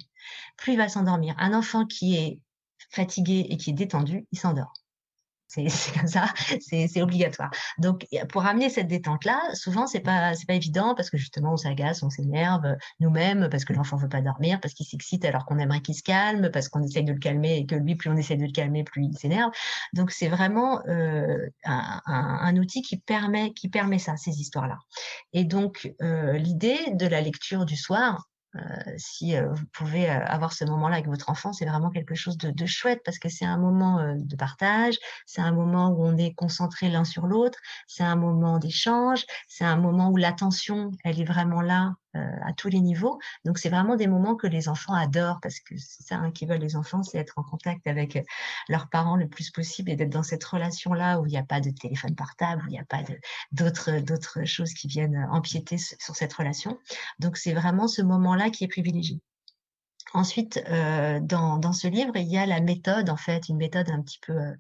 plus 0.58 0.74
il 0.74 0.77
va 0.77 0.89
s'endormir. 0.89 1.36
Un 1.38 1.53
enfant 1.53 1.86
qui 1.86 2.15
est 2.15 2.39
fatigué 2.91 3.48
et 3.50 3.58
qui 3.58 3.72
est 3.72 3.74
détendu, 3.74 4.25
il 4.31 4.39
s'endort. 4.39 4.74
C'est 5.70 5.94
comme 5.98 6.08
ça, 6.08 6.25
c'est 6.62 7.01
obligatoire. 7.01 7.50
Donc, 7.79 8.06
pour 8.29 8.46
amener 8.46 8.70
cette 8.70 8.88
détente-là, 8.88 9.39
souvent, 9.53 9.88
c'est 9.88 10.00
pas, 10.00 10.34
pas 10.48 10.53
évident 10.53 10.94
parce 10.94 11.10
que 11.10 11.18
justement, 11.18 11.53
on 11.53 11.58
s'agace, 11.58 12.03
on 12.03 12.12
s'énerve 12.12 12.65
euh, 12.65 12.75
nous-mêmes, 13.00 13.50
parce 13.50 13.65
que 13.65 13.74
l'enfant 13.74 13.98
veut 13.98 14.10
pas 14.10 14.22
dormir, 14.22 14.60
parce 14.62 14.75
qu'il 14.75 14.86
s'excite 14.86 15.25
alors 15.25 15.46
qu'on 15.46 15.58
aimerait 15.58 15.82
qu'il 15.82 15.96
se 15.96 16.03
calme, 16.03 16.51
parce 16.51 16.70
qu'on 16.70 16.84
essaye 16.84 17.03
de 17.03 17.13
le 17.13 17.20
calmer 17.20 17.58
et 17.58 17.65
que 17.65 17.74
lui, 17.74 17.96
plus 17.96 18.12
on 18.12 18.18
essaie 18.18 18.38
de 18.38 18.46
le 18.46 18.51
calmer, 18.51 18.84
plus 18.84 19.06
il 19.06 19.18
s'énerve. 19.18 19.51
Donc, 19.94 20.12
c'est 20.12 20.27
vraiment 20.27 20.86
euh, 20.88 21.50
un, 21.65 22.01
un, 22.06 22.58
outil 22.58 22.84
qui 22.84 22.98
permet, 22.98 23.51
qui 23.53 23.70
permet 23.70 23.98
ça, 23.98 24.18
ces 24.18 24.39
histoires-là. 24.39 24.77
Et 25.34 25.46
donc, 25.46 25.91
euh, 26.01 26.38
l'idée 26.38 26.79
de 26.94 27.08
la 27.08 27.22
lecture 27.22 27.65
du 27.65 27.75
soir, 27.75 28.29
si 28.98 29.36
euh, 29.36 29.51
vous 29.54 29.66
pouvez 29.74 30.10
euh, 30.10 30.25
avoir 30.25 30.54
ce 30.54 30.66
moment-là 30.66 30.96
avec 30.96 31.08
votre 31.08 31.30
enfant, 31.30 31.54
c'est 31.54 31.66
vraiment 31.66 31.89
quelque 31.89 32.16
chose 32.16 32.38
de, 32.38 32.66
chouette 32.66 33.01
parce 33.04 33.20
que 33.20 33.30
c'est 33.30 33.46
un 33.46 33.58
moment 33.58 34.16
de 34.16 34.36
partage, 34.36 34.98
c'est 35.25 35.42
un 35.42 35.51
moment 35.51 35.89
où 35.89 36.04
on 36.04 36.18
est 36.18 36.34
concentré 36.34 36.89
l'un 36.89 37.04
sur 37.04 37.25
l'autre, 37.25 37.60
c'est 37.88 38.04
un 38.04 38.16
moment 38.16 38.60
d'échange, 38.60 39.25
c'est 39.48 39.66
un 39.66 39.78
moment 39.78 40.10
où 40.10 40.18
l'attention, 40.18 40.92
elle 41.04 41.20
est 41.20 41.25
vraiment 41.25 41.62
là 41.62 41.94
euh, 42.09 42.09
à 42.13 42.54
tous 42.54 42.70
les 42.70 42.80
niveaux. 42.80 43.20
Donc, 43.46 43.58
c'est 43.58 43.70
vraiment 43.70 43.96
des 43.96 44.08
moments 44.08 44.36
que 44.36 44.48
les 44.48 44.70
enfants 44.70 44.94
adorent 44.94 45.39
parce 45.42 45.60
que 45.60 45.75
c'est 45.78 46.04
ça 46.04 46.16
hein, 46.16 46.32
qui 46.32 46.46
veulent 46.46 46.60
les 46.60 46.75
enfants, 46.75 47.04
c'est 47.04 47.18
être 47.18 47.38
en 47.38 47.44
contact 47.44 47.86
avec 47.88 48.16
euh, 48.16 48.22
leurs 48.68 48.89
parents 48.89 49.16
le 49.16 49.28
plus 49.28 49.51
possible 49.51 49.92
et 49.92 49.96
d'être 49.96 50.10
dans 50.10 50.24
cette 50.24 50.44
relation-là 50.44 51.20
où 51.20 51.25
il 51.25 51.30
n'y 51.30 51.38
a 51.38 51.44
pas 51.44 51.62
de 51.62 51.70
téléphone 51.70 52.16
portable, 52.16 52.63
où 52.63 52.68
il 52.68 52.72
n'y 52.72 52.80
a 52.80 52.86
pas 52.86 53.04
d'autres 53.51 54.46
choses 54.46 54.74
qui 54.74 54.88
viennent 54.88 55.28
empiéter 55.32 55.78
sur 55.78 56.16
cette 56.16 56.34
relation. 56.34 56.80
Donc, 57.20 57.38
c'est 57.38 57.54
vraiment 57.54 57.88
ce 57.88 58.01
moment-là 58.01 58.50
qui 58.50 58.63
est 58.63 58.68
privilégié. 58.68 59.20
Ensuite, 60.13 60.63
euh, 60.70 61.20
dans, 61.22 61.72
ce 61.72 61.88
livre, 61.88 62.16
il 62.16 62.28
y 62.28 62.38
a 62.38 62.46
la 62.46 62.62
méthode, 62.62 63.10
en 63.10 63.18
fait, 63.18 63.48
une 63.48 63.58
méthode 63.58 63.89
un 63.92 64.01
petit 64.01 64.20
peu 64.20 64.34
euh, 64.34 64.54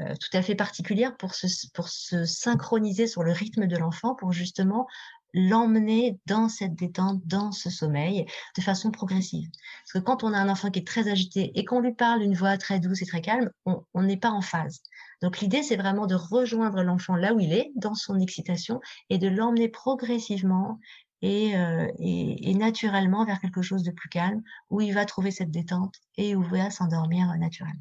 euh, 0.00 0.14
tout 0.14 0.36
à 0.36 0.42
fait 0.42 0.54
particulière 0.54 1.16
pour 1.16 1.34
se 1.34 2.24
synchroniser 2.24 3.08
sur 3.08 3.24
le 3.24 3.32
rythme 3.32 3.66
de 3.66 3.76
l'enfant, 3.76 4.14
pour 4.14 4.32
justement 4.32 4.86
l'emmener 5.34 6.18
dans 6.26 6.48
cette 6.48 6.74
détente, 6.74 7.20
dans 7.26 7.52
ce 7.52 7.68
sommeil, 7.68 8.24
de 8.56 8.62
façon 8.62 8.90
progressive. 8.90 9.48
Parce 9.82 9.92
que 9.92 9.98
quand 9.98 10.24
on 10.24 10.32
a 10.32 10.38
un 10.38 10.48
enfant 10.48 10.70
qui 10.70 10.78
est 10.78 10.86
très 10.86 11.08
agité 11.08 11.52
et 11.54 11.64
qu'on 11.64 11.80
lui 11.80 11.92
parle 11.92 12.20
d'une 12.20 12.34
voix 12.34 12.56
très 12.56 12.80
douce 12.80 13.02
et 13.02 13.06
très 13.06 13.20
calme, 13.20 13.50
on 13.66 14.02
n'est 14.02 14.16
pas 14.16 14.30
en 14.30 14.40
phase. 14.40 14.80
Donc 15.22 15.40
l'idée, 15.40 15.62
c'est 15.62 15.76
vraiment 15.76 16.06
de 16.06 16.14
rejoindre 16.14 16.82
l'enfant 16.82 17.16
là 17.16 17.34
où 17.34 17.40
il 17.40 17.52
est, 17.52 17.72
dans 17.76 17.94
son 17.94 18.18
excitation, 18.20 18.80
et 19.10 19.18
de 19.18 19.28
l'emmener 19.28 19.68
progressivement 19.68 20.78
euh, 21.24 21.90
et, 21.98 22.50
et, 22.50 22.54
naturellement 22.54 23.24
vers 23.24 23.40
quelque 23.40 23.62
chose 23.62 23.82
de 23.82 23.90
plus 23.90 24.10
calme, 24.10 24.42
où 24.68 24.82
il 24.82 24.92
va 24.92 25.06
trouver 25.06 25.30
cette 25.30 25.50
détente 25.50 25.94
et 26.18 26.36
où 26.36 26.42
il 26.42 26.50
va 26.50 26.70
s'endormir 26.70 27.30
euh, 27.30 27.38
naturellement. 27.38 27.80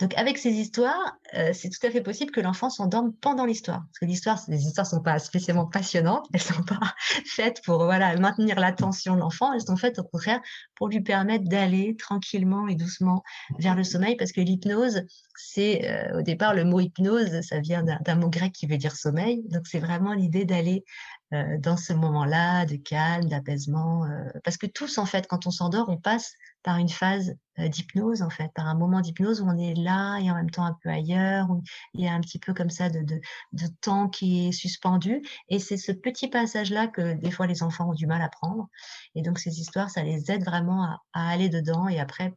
Donc 0.00 0.16
avec 0.16 0.38
ces 0.38 0.50
histoires, 0.50 1.16
euh, 1.34 1.50
c'est 1.52 1.68
tout 1.70 1.84
à 1.86 1.90
fait 1.90 2.00
possible 2.00 2.30
que 2.30 2.40
l'enfant 2.40 2.70
s'endorme 2.70 3.12
pendant 3.20 3.44
l'histoire. 3.44 3.80
Parce 3.86 3.98
que 4.00 4.06
les 4.06 4.66
histoires 4.66 4.86
sont 4.86 5.02
pas 5.02 5.18
spécialement 5.18 5.66
passionnantes, 5.66 6.26
elles 6.32 6.42
sont 6.42 6.62
pas 6.62 6.94
faites 7.26 7.60
pour 7.64 7.84
voilà 7.84 8.16
maintenir 8.16 8.58
l'attention 8.60 9.14
de 9.14 9.20
l'enfant, 9.20 9.52
elles 9.52 9.62
sont 9.62 9.76
faites 9.76 9.98
au 9.98 10.04
contraire 10.04 10.40
pour 10.76 10.88
lui 10.88 11.00
permettre 11.00 11.44
d'aller 11.44 11.96
tranquillement 11.96 12.68
et 12.68 12.74
doucement 12.74 13.22
vers 13.58 13.74
le 13.74 13.84
sommeil. 13.84 14.16
Parce 14.16 14.32
que 14.32 14.40
l'hypnose, 14.40 15.02
c'est 15.36 16.12
au 16.14 16.22
départ 16.22 16.54
le 16.54 16.64
mot 16.64 16.80
hypnose, 16.80 17.40
ça 17.42 17.60
vient 17.60 17.82
d'un 17.82 18.14
mot 18.14 18.28
grec 18.28 18.52
qui 18.52 18.66
veut 18.66 18.78
dire 18.78 18.94
sommeil. 18.94 19.42
Donc 19.48 19.66
c'est 19.66 19.80
vraiment 19.80 20.12
l'idée 20.12 20.44
d'aller 20.44 20.84
euh, 21.32 21.58
dans 21.58 21.76
ce 21.76 21.92
moment-là 21.92 22.66
de 22.66 22.74
calme, 22.74 23.28
d'apaisement. 23.28 24.04
Euh, 24.04 24.24
parce 24.42 24.56
que 24.56 24.66
tous, 24.66 24.98
en 24.98 25.06
fait, 25.06 25.28
quand 25.28 25.46
on 25.46 25.52
s'endort, 25.52 25.88
on 25.88 25.96
passe 25.96 26.32
par 26.64 26.78
une 26.78 26.88
phase 26.88 27.30
euh, 27.30 27.34
d'hypnose, 27.58 28.22
en 28.22 28.30
fait, 28.30 28.50
par 28.54 28.66
un 28.66 28.74
moment 28.74 29.00
d'hypnose 29.00 29.40
où 29.40 29.46
on 29.46 29.58
est 29.58 29.74
là 29.74 30.18
et 30.18 30.30
en 30.30 30.34
même 30.34 30.50
temps 30.50 30.64
un 30.64 30.76
peu 30.82 30.88
ailleurs, 30.88 31.50
où 31.50 31.62
il 31.94 32.04
y 32.04 32.08
a 32.08 32.12
un 32.12 32.20
petit 32.20 32.38
peu 32.38 32.54
comme 32.54 32.70
ça 32.70 32.88
de, 32.88 33.00
de, 33.00 33.20
de 33.52 33.66
temps 33.80 34.08
qui 34.08 34.48
est 34.48 34.52
suspendu. 34.52 35.22
Et 35.48 35.58
c'est 35.58 35.76
ce 35.76 35.92
petit 35.92 36.28
passage-là 36.28 36.88
que 36.88 37.14
des 37.14 37.30
fois 37.30 37.46
les 37.46 37.62
enfants 37.62 37.90
ont 37.90 37.94
du 37.94 38.06
mal 38.06 38.22
à 38.22 38.28
prendre. 38.28 38.68
Et 39.14 39.22
donc 39.22 39.38
ces 39.38 39.60
histoires, 39.60 39.90
ça 39.90 40.02
les 40.02 40.30
aide 40.30 40.44
vraiment 40.44 40.84
à, 40.84 41.02
à 41.12 41.28
aller 41.30 41.48
dedans 41.48 41.88
et 41.88 41.98
après, 42.00 42.32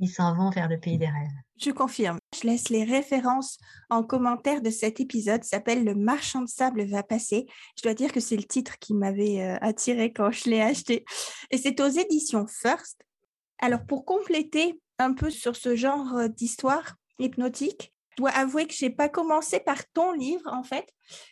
ils 0.00 0.08
s'en 0.08 0.34
vont 0.34 0.50
vers 0.50 0.68
le 0.68 0.78
pays 0.78 0.98
des 0.98 1.06
rêves. 1.06 1.28
Je 1.60 1.70
confirme. 1.70 2.18
Je 2.40 2.46
laisse 2.46 2.68
les 2.68 2.84
références 2.84 3.58
en 3.90 4.04
commentaire 4.04 4.62
de 4.62 4.70
cet 4.70 5.00
épisode. 5.00 5.42
s'appelle 5.42 5.84
Le 5.84 5.94
marchand 5.94 6.42
de 6.42 6.48
sable 6.48 6.84
va 6.88 7.02
passer. 7.02 7.46
Je 7.76 7.82
dois 7.82 7.94
dire 7.94 8.12
que 8.12 8.20
c'est 8.20 8.36
le 8.36 8.44
titre 8.44 8.78
qui 8.78 8.94
m'avait 8.94 9.42
euh, 9.42 9.56
attiré 9.60 10.12
quand 10.12 10.30
je 10.30 10.50
l'ai 10.50 10.60
acheté. 10.60 11.04
Et 11.50 11.58
c'est 11.58 11.80
aux 11.80 11.88
éditions 11.88 12.46
First. 12.46 13.07
Alors, 13.58 13.84
pour 13.86 14.04
compléter 14.04 14.80
un 14.98 15.12
peu 15.12 15.30
sur 15.30 15.56
ce 15.56 15.76
genre 15.76 16.16
euh, 16.16 16.28
d'histoire 16.28 16.96
hypnotique, 17.18 17.92
je 18.10 18.16
dois 18.22 18.30
avouer 18.30 18.66
que 18.66 18.74
j'ai 18.74 18.90
pas 18.90 19.08
commencé 19.08 19.60
par 19.60 19.88
ton 19.92 20.12
livre, 20.12 20.52
en 20.52 20.62
fait. 20.62 20.88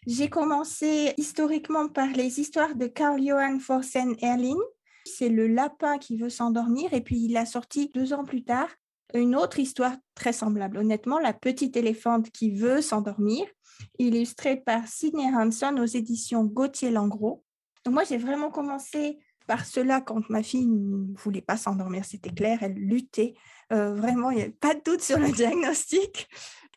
J'ai 0.07 0.29
commencé 0.29 1.15
historiquement 1.17 1.89
par 1.89 2.09
les 2.09 2.41
histoires 2.41 2.77
de 2.77 2.87
Carl 2.87 3.21
Johan 3.21 3.59
Forsen 3.59 4.15
Erling. 4.21 4.61
C'est 5.05 5.29
le 5.29 5.47
lapin 5.47 5.99
qui 5.99 6.17
veut 6.17 6.31
s'endormir 6.31 6.93
et 6.95 7.01
puis 7.01 7.19
il 7.25 7.37
a 7.37 7.47
sorti 7.47 7.91
deux 7.93 8.13
ans 8.13 8.25
plus 8.25 8.45
tard 8.45 8.69
une 9.15 9.37
autre 9.37 9.59
histoire 9.59 9.97
très 10.15 10.33
semblable. 10.33 10.79
Honnêtement, 10.79 11.19
La 11.19 11.33
petite 11.33 11.77
éléphante 11.77 12.31
qui 12.31 12.51
veut 12.51 12.81
s'endormir, 12.81 13.47
illustrée 13.99 14.57
par 14.57 14.87
Sidney 14.87 15.33
Hanson 15.35 15.77
aux 15.79 15.87
éditions 15.87 16.45
Gauthier 16.45 16.91
Langros. 16.91 17.45
Donc 17.85 17.95
moi, 17.95 18.05
j'ai 18.05 18.19
vraiment 18.19 18.51
commencé 18.51 19.19
par 19.47 19.65
cela 19.65 20.01
quand 20.01 20.29
ma 20.31 20.43
fille 20.43 20.67
ne 20.67 21.17
voulait 21.17 21.41
pas 21.41 21.57
s'endormir, 21.57 22.05
c'était 22.05 22.31
clair, 22.31 22.59
elle 22.63 22.75
luttait. 22.75 23.35
Euh, 23.73 23.95
vraiment, 23.95 24.31
il 24.31 24.37
n'y 24.37 24.43
avait 24.43 24.53
pas 24.53 24.75
de 24.75 24.81
doute 24.85 25.03
sur 25.03 25.19
le 25.19 25.31
diagnostic 25.33 26.29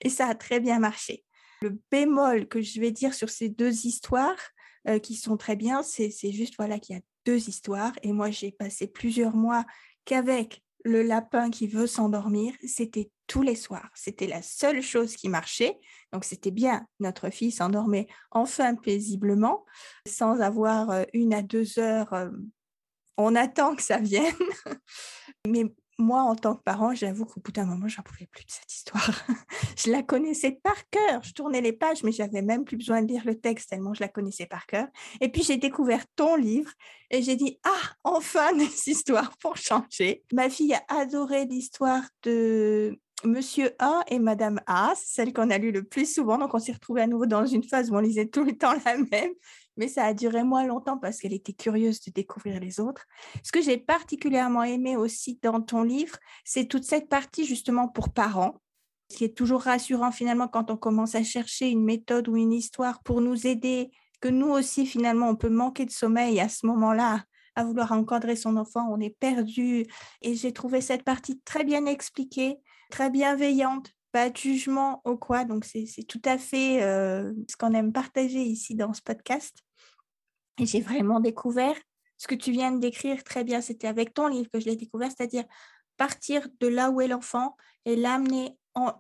et 0.02 0.10
ça 0.10 0.28
a 0.28 0.36
très 0.36 0.60
bien 0.60 0.80
marché. 0.80 1.24
Le 1.62 1.78
bémol 1.92 2.48
que 2.48 2.62
je 2.62 2.80
vais 2.80 2.92
dire 2.92 3.14
sur 3.14 3.30
ces 3.30 3.50
deux 3.50 3.86
histoires 3.86 4.40
euh, 4.88 5.00
qui 5.00 5.16
sont 5.16 5.38
très 5.38 5.56
bien, 5.56 5.84
c'est 5.84 6.32
juste 6.32 6.56
voilà 6.58 6.80
qu'il 6.80 6.96
y 6.96 7.00
a 7.00 7.02
deux 7.26 7.50
histoires 7.50 7.94
et 8.02 8.14
moi 8.14 8.32
j'ai 8.32 8.52
passé 8.52 8.88
plusieurs 8.88 9.36
mois 9.36 9.66
qu'avec 10.06 10.64
le 10.86 11.04
lapin 11.04 11.50
qui 11.50 11.68
veut 11.68 11.88
s'endormir, 11.88 12.54
c'était 12.66 13.12
tous 13.28 13.42
les 13.42 13.56
soirs. 13.56 13.90
C'était 13.94 14.28
la 14.28 14.42
seule 14.42 14.82
chose 14.82 15.16
qui 15.16 15.30
marchait. 15.30 15.78
Donc 16.14 16.24
c'était 16.24 16.52
bien, 16.52 16.86
notre 17.00 17.30
fille 17.30 17.52
s'endormait 17.52 18.08
enfin 18.32 18.76
paisiblement, 18.76 19.66
sans 20.08 20.40
avoir 20.40 20.90
euh, 20.90 21.04
une 21.14 21.34
à 21.34 21.42
deux 21.42 21.80
heures. 21.80 22.14
On 23.22 23.36
attend 23.36 23.76
que 23.76 23.82
ça 23.82 23.98
vienne. 23.98 24.34
Mais 25.48 25.66
moi, 25.98 26.22
en 26.22 26.36
tant 26.36 26.56
que 26.56 26.64
parent, 26.64 26.96
j'avoue 26.96 27.26
qu'au 27.26 27.42
bout 27.42 27.52
d'un 27.52 27.66
moment, 27.66 27.90
j'en 27.90 28.02
pouvais 28.02 28.28
plus 28.28 28.46
de 28.46 28.50
cette 28.50 28.74
histoire. 28.74 29.12
je 29.78 29.92
la 29.92 30.04
connaissais 30.04 30.58
par 30.64 30.90
cœur. 30.90 31.22
Je 31.24 31.34
tournais 31.34 31.60
les 31.60 31.74
pages, 31.74 32.02
mais 32.04 32.14
j'avais 32.14 32.42
même 32.42 32.64
plus 32.64 32.78
besoin 32.78 33.02
de 33.02 33.10
lire 33.10 33.24
le 33.26 33.36
texte 33.36 33.72
tellement 33.72 33.94
je 33.94 34.00
la 34.00 34.08
connaissais 34.08 34.46
par 34.46 34.66
cœur. 34.66 34.88
Et 35.20 35.30
puis, 35.30 35.44
j'ai 35.44 35.58
découvert 35.58 36.06
ton 36.16 36.38
livre 36.38 36.72
et 37.10 37.22
j'ai 37.22 37.36
dit, 37.36 37.60
ah, 37.64 37.94
enfin 38.06 38.54
des 38.58 38.90
histoires 38.90 39.38
pour 39.40 39.58
changer. 39.58 40.24
Ma 40.32 40.50
fille 40.50 40.74
a 40.74 40.84
adoré 40.88 41.44
l'histoire 41.44 42.04
de 42.24 42.98
Monsieur 43.26 43.72
A 43.80 44.02
et 44.08 44.20
Madame 44.20 44.62
A, 44.66 44.94
celle 44.96 45.34
qu'on 45.34 45.50
a 45.50 45.58
lue 45.58 45.72
le 45.72 45.84
plus 45.84 46.12
souvent. 46.12 46.38
Donc, 46.38 46.54
on 46.54 46.60
s'est 46.60 46.72
retrouvés 46.72 47.02
à 47.02 47.08
nouveau 47.08 47.26
dans 47.26 47.46
une 47.46 47.64
phase 47.64 47.92
où 47.92 47.96
on 47.96 48.00
lisait 48.00 48.28
tout 48.28 48.44
le 48.44 48.58
temps 48.58 48.74
la 48.86 48.98
même 48.98 49.34
mais 49.80 49.88
ça 49.88 50.04
a 50.04 50.14
duré 50.14 50.44
moins 50.44 50.68
longtemps 50.68 50.98
parce 50.98 51.20
qu'elle 51.20 51.34
était 51.34 51.54
curieuse 51.54 52.02
de 52.02 52.12
découvrir 52.12 52.60
les 52.60 52.82
autres. 52.82 53.06
Ce 53.44 53.52
que 53.52 53.62
j'ai 53.62 53.78
particulièrement 53.78 54.64
aimé 54.64 54.98
aussi 54.98 55.40
dans 55.42 55.62
ton 55.62 55.84
livre, 55.84 56.18
c'est 56.44 56.66
toute 56.66 56.84
cette 56.84 57.08
partie 57.08 57.46
justement 57.46 57.88
pour 57.88 58.12
parents, 58.12 58.56
ce 59.10 59.18
qui 59.18 59.24
est 59.24 59.36
toujours 59.36 59.62
rassurant 59.62 60.12
finalement 60.12 60.50
quand 60.50 60.70
on 60.70 60.76
commence 60.76 61.16
à 61.16 61.24
chercher 61.24 61.70
une 61.70 61.86
méthode 61.86 62.28
ou 62.28 62.36
une 62.36 62.52
histoire 62.52 63.02
pour 63.04 63.22
nous 63.22 63.48
aider, 63.48 63.90
que 64.20 64.28
nous 64.28 64.50
aussi 64.50 64.86
finalement 64.86 65.30
on 65.30 65.38
peut 65.38 65.50
manquer 65.50 65.86
de 65.86 65.92
sommeil 65.92 66.42
à 66.42 66.50
ce 66.50 66.66
moment-là 66.66 67.24
à 67.56 67.64
vouloir 67.64 67.94
encadrer 67.94 68.36
son 68.36 68.58
enfant, 68.58 68.88
on 68.92 69.00
est 69.00 69.18
perdu. 69.18 69.86
Et 70.22 70.36
j'ai 70.36 70.54
trouvé 70.54 70.82
cette 70.82 71.04
partie 71.04 71.40
très 71.42 71.64
bien 71.64 71.86
expliquée, 71.86 72.58
très 72.89 73.10
bienveillante, 73.10 73.91
pas 74.12 74.30
de 74.30 74.38
jugement 74.38 75.02
ou 75.06 75.15
quoi. 75.15 75.45
Donc 75.45 75.65
c'est 75.65 75.86
tout 76.08 76.21
à 76.25 76.38
fait 76.38 76.84
euh, 76.84 77.34
ce 77.47 77.56
qu'on 77.56 77.73
aime 77.73 77.93
partager 77.93 78.41
ici 78.41 78.75
dans 78.75 78.93
ce 78.93 79.02
podcast. 79.02 79.58
Et 80.60 80.65
j'ai 80.65 80.82
vraiment 80.82 81.19
découvert 81.19 81.75
ce 82.17 82.28
que 82.28 82.36
tu 82.36 82.52
viens 82.52 82.71
de 82.71 82.80
décrire 82.80 83.23
très 83.23 83.43
bien. 83.43 83.62
C'était 83.62 83.88
avec 83.88 84.13
ton 84.13 84.28
livre 84.28 84.49
que 84.52 84.60
je 84.60 84.65
l'ai 84.65 84.75
découvert, 84.75 85.10
c'est-à-dire 85.10 85.45
partir 85.97 86.47
de 86.60 86.67
là 86.67 86.89
où 86.89 87.02
est 87.02 87.08
l'enfant 87.08 87.56
et 87.86 87.95
l'amener, 87.95 88.58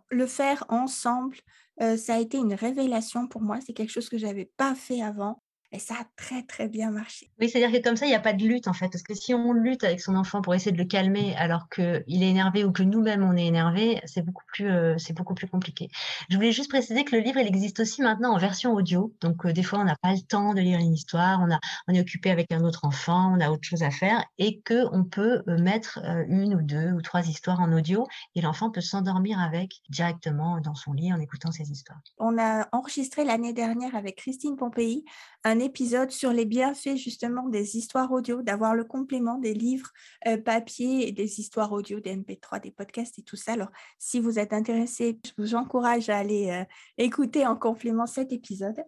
le 0.09 0.27
faire 0.27 0.63
ensemble. 0.69 1.37
Euh, 1.81 1.95
ça 1.97 2.15
a 2.15 2.19
été 2.19 2.37
une 2.37 2.53
révélation 2.53 3.27
pour 3.27 3.41
moi. 3.41 3.59
C'est 3.65 3.73
quelque 3.73 3.91
chose 3.91 4.09
que 4.09 4.17
je 4.17 4.25
n'avais 4.25 4.51
pas 4.57 4.75
fait 4.75 5.01
avant. 5.01 5.41
Et 5.71 5.77
ça 5.77 5.93
a 5.93 6.03
très, 6.15 6.41
très 6.43 6.67
bien 6.67 6.89
marché. 6.89 7.29
Oui, 7.39 7.47
c'est-à-dire 7.47 7.79
que 7.79 7.83
comme 7.83 7.95
ça, 7.95 8.07
il 8.07 8.09
n'y 8.09 8.15
a 8.15 8.19
pas 8.19 8.33
de 8.33 8.43
lutte, 8.43 8.67
en 8.67 8.73
fait. 8.73 8.89
Parce 8.89 9.03
que 9.03 9.13
si 9.13 9.35
on 9.35 9.53
lutte 9.53 9.83
avec 9.83 10.01
son 10.01 10.15
enfant 10.15 10.41
pour 10.41 10.55
essayer 10.55 10.71
de 10.71 10.77
le 10.77 10.85
calmer 10.85 11.35
alors 11.35 11.69
qu'il 11.69 12.23
est 12.23 12.29
énervé 12.29 12.63
ou 12.63 12.71
que 12.71 12.81
nous-mêmes, 12.81 13.23
on 13.23 13.35
est 13.37 13.45
énervé, 13.45 14.01
c'est 14.05 14.23
beaucoup, 14.23 14.43
plus, 14.47 14.67
euh, 14.67 14.97
c'est 14.97 15.13
beaucoup 15.13 15.35
plus 15.35 15.47
compliqué. 15.47 15.89
Je 16.29 16.35
voulais 16.35 16.51
juste 16.51 16.71
préciser 16.71 17.03
que 17.03 17.15
le 17.15 17.21
livre, 17.21 17.39
il 17.39 17.45
existe 17.45 17.79
aussi 17.81 18.01
maintenant 18.01 18.33
en 18.33 18.39
version 18.39 18.73
audio. 18.73 19.13
Donc, 19.21 19.45
euh, 19.45 19.53
des 19.53 19.61
fois, 19.61 19.79
on 19.79 19.83
n'a 19.83 19.95
pas 20.01 20.13
le 20.13 20.21
temps 20.21 20.55
de 20.55 20.59
lire 20.61 20.79
une 20.79 20.93
histoire, 20.93 21.39
on, 21.41 21.53
a, 21.53 21.59
on 21.87 21.93
est 21.93 22.01
occupé 22.01 22.31
avec 22.31 22.51
un 22.51 22.63
autre 22.63 22.85
enfant, 22.85 23.31
on 23.35 23.39
a 23.39 23.51
autre 23.51 23.63
chose 23.63 23.83
à 23.83 23.91
faire 23.91 24.25
et 24.39 24.61
qu'on 24.61 25.03
peut 25.03 25.43
euh, 25.47 25.57
mettre 25.59 25.99
une 26.27 26.55
ou 26.55 26.61
deux 26.63 26.93
ou 26.93 27.01
trois 27.01 27.27
histoires 27.27 27.59
en 27.59 27.71
audio 27.71 28.07
et 28.33 28.41
l'enfant 28.41 28.71
peut 28.71 28.81
s'endormir 28.81 29.39
avec 29.39 29.81
directement 29.89 30.59
dans 30.61 30.75
son 30.75 30.93
lit 30.93 31.13
en 31.13 31.19
écoutant 31.19 31.51
ces 31.51 31.69
histoires. 31.69 31.99
On 32.17 32.39
a 32.39 32.67
enregistré 32.71 33.23
l'année 33.23 33.53
dernière 33.53 33.95
avec 33.95 34.15
Christine 34.15 34.55
Pompéi 34.55 35.05
un 35.43 35.58
épisode 35.59 36.11
sur 36.11 36.31
les 36.31 36.45
bienfaits 36.45 36.95
justement 36.95 37.47
des 37.47 37.77
histoires 37.77 38.11
audio, 38.11 38.41
d'avoir 38.41 38.75
le 38.75 38.83
complément 38.83 39.37
des 39.37 39.53
livres 39.53 39.89
euh, 40.27 40.37
papier 40.37 41.07
et 41.07 41.11
des 41.11 41.39
histoires 41.39 41.71
audio, 41.71 41.99
des 41.99 42.15
MP3, 42.15 42.61
des 42.61 42.71
podcasts 42.71 43.19
et 43.19 43.23
tout 43.23 43.35
ça. 43.35 43.53
Alors, 43.53 43.69
si 43.97 44.19
vous 44.19 44.39
êtes 44.39 44.53
intéressé, 44.53 45.19
je 45.25 45.31
vous 45.37 45.55
encourage 45.55 46.09
à 46.09 46.17
aller 46.17 46.49
euh, 46.49 46.63
écouter 46.97 47.45
en 47.45 47.55
complément 47.55 48.07
cet 48.07 48.31
épisode. 48.31 48.83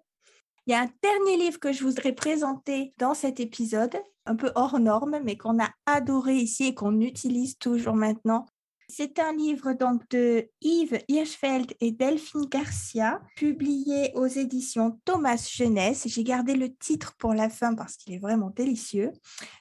Il 0.67 0.71
y 0.71 0.75
a 0.75 0.81
un 0.81 0.89
dernier 1.01 1.38
livre 1.38 1.60
que 1.60 1.73
je 1.73 1.84
voudrais 1.84 2.13
présenter 2.13 2.93
dans 2.97 3.13
cet 3.13 3.39
épisode, 3.39 3.95
un 4.25 4.36
peu 4.36 4.51
hors 4.55 4.79
norme, 4.79 5.19
mais 5.23 5.36
qu'on 5.36 5.62
a 5.62 5.69
adoré 5.86 6.36
ici 6.36 6.65
et 6.67 6.75
qu'on 6.75 7.01
utilise 7.01 7.57
toujours 7.57 7.95
maintenant. 7.95 8.45
C'est 8.93 9.19
un 9.19 9.32
livre 9.32 9.71
donc 9.71 10.01
de 10.10 10.49
Yves 10.60 10.99
Hirschfeld 11.08 11.73
et 11.80 11.93
Delphine 11.93 12.45
Garcia, 12.45 13.21
publié 13.38 14.12
aux 14.15 14.27
éditions 14.27 14.99
Thomas 15.06 15.49
Jeunesse. 15.49 16.04
J'ai 16.08 16.25
gardé 16.25 16.56
le 16.56 16.75
titre 16.75 17.13
pour 17.17 17.34
la 17.34 17.47
fin 17.49 17.73
parce 17.73 17.95
qu'il 17.95 18.13
est 18.13 18.19
vraiment 18.19 18.49
délicieux. 18.49 19.13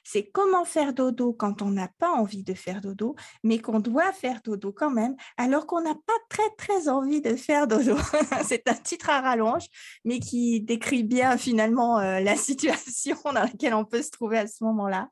C'est 0.03 0.29
Comment 0.33 0.65
faire 0.65 0.93
dodo 0.93 1.31
quand 1.31 1.61
on 1.61 1.69
n'a 1.69 1.87
pas 1.97 2.09
envie 2.09 2.43
de 2.43 2.53
faire 2.53 2.81
dodo, 2.81 3.15
mais 3.41 3.59
qu'on 3.59 3.79
doit 3.79 4.11
faire 4.11 4.41
dodo 4.43 4.73
quand 4.73 4.91
même, 4.91 5.15
alors 5.37 5.65
qu'on 5.65 5.81
n'a 5.81 5.95
pas 5.95 6.19
très 6.27 6.49
très 6.57 6.89
envie 6.89 7.21
de 7.21 7.37
faire 7.37 7.67
dodo. 7.67 7.95
C'est 8.45 8.67
un 8.67 8.75
titre 8.75 9.09
à 9.11 9.21
rallonge, 9.21 9.67
mais 10.03 10.19
qui 10.19 10.59
décrit 10.59 11.03
bien 11.03 11.37
finalement 11.37 11.99
euh, 11.99 12.19
la 12.19 12.35
situation 12.35 13.17
dans 13.23 13.43
laquelle 13.43 13.75
on 13.75 13.85
peut 13.85 14.01
se 14.01 14.11
trouver 14.11 14.39
à 14.39 14.47
ce 14.47 14.61
moment-là. 14.65 15.07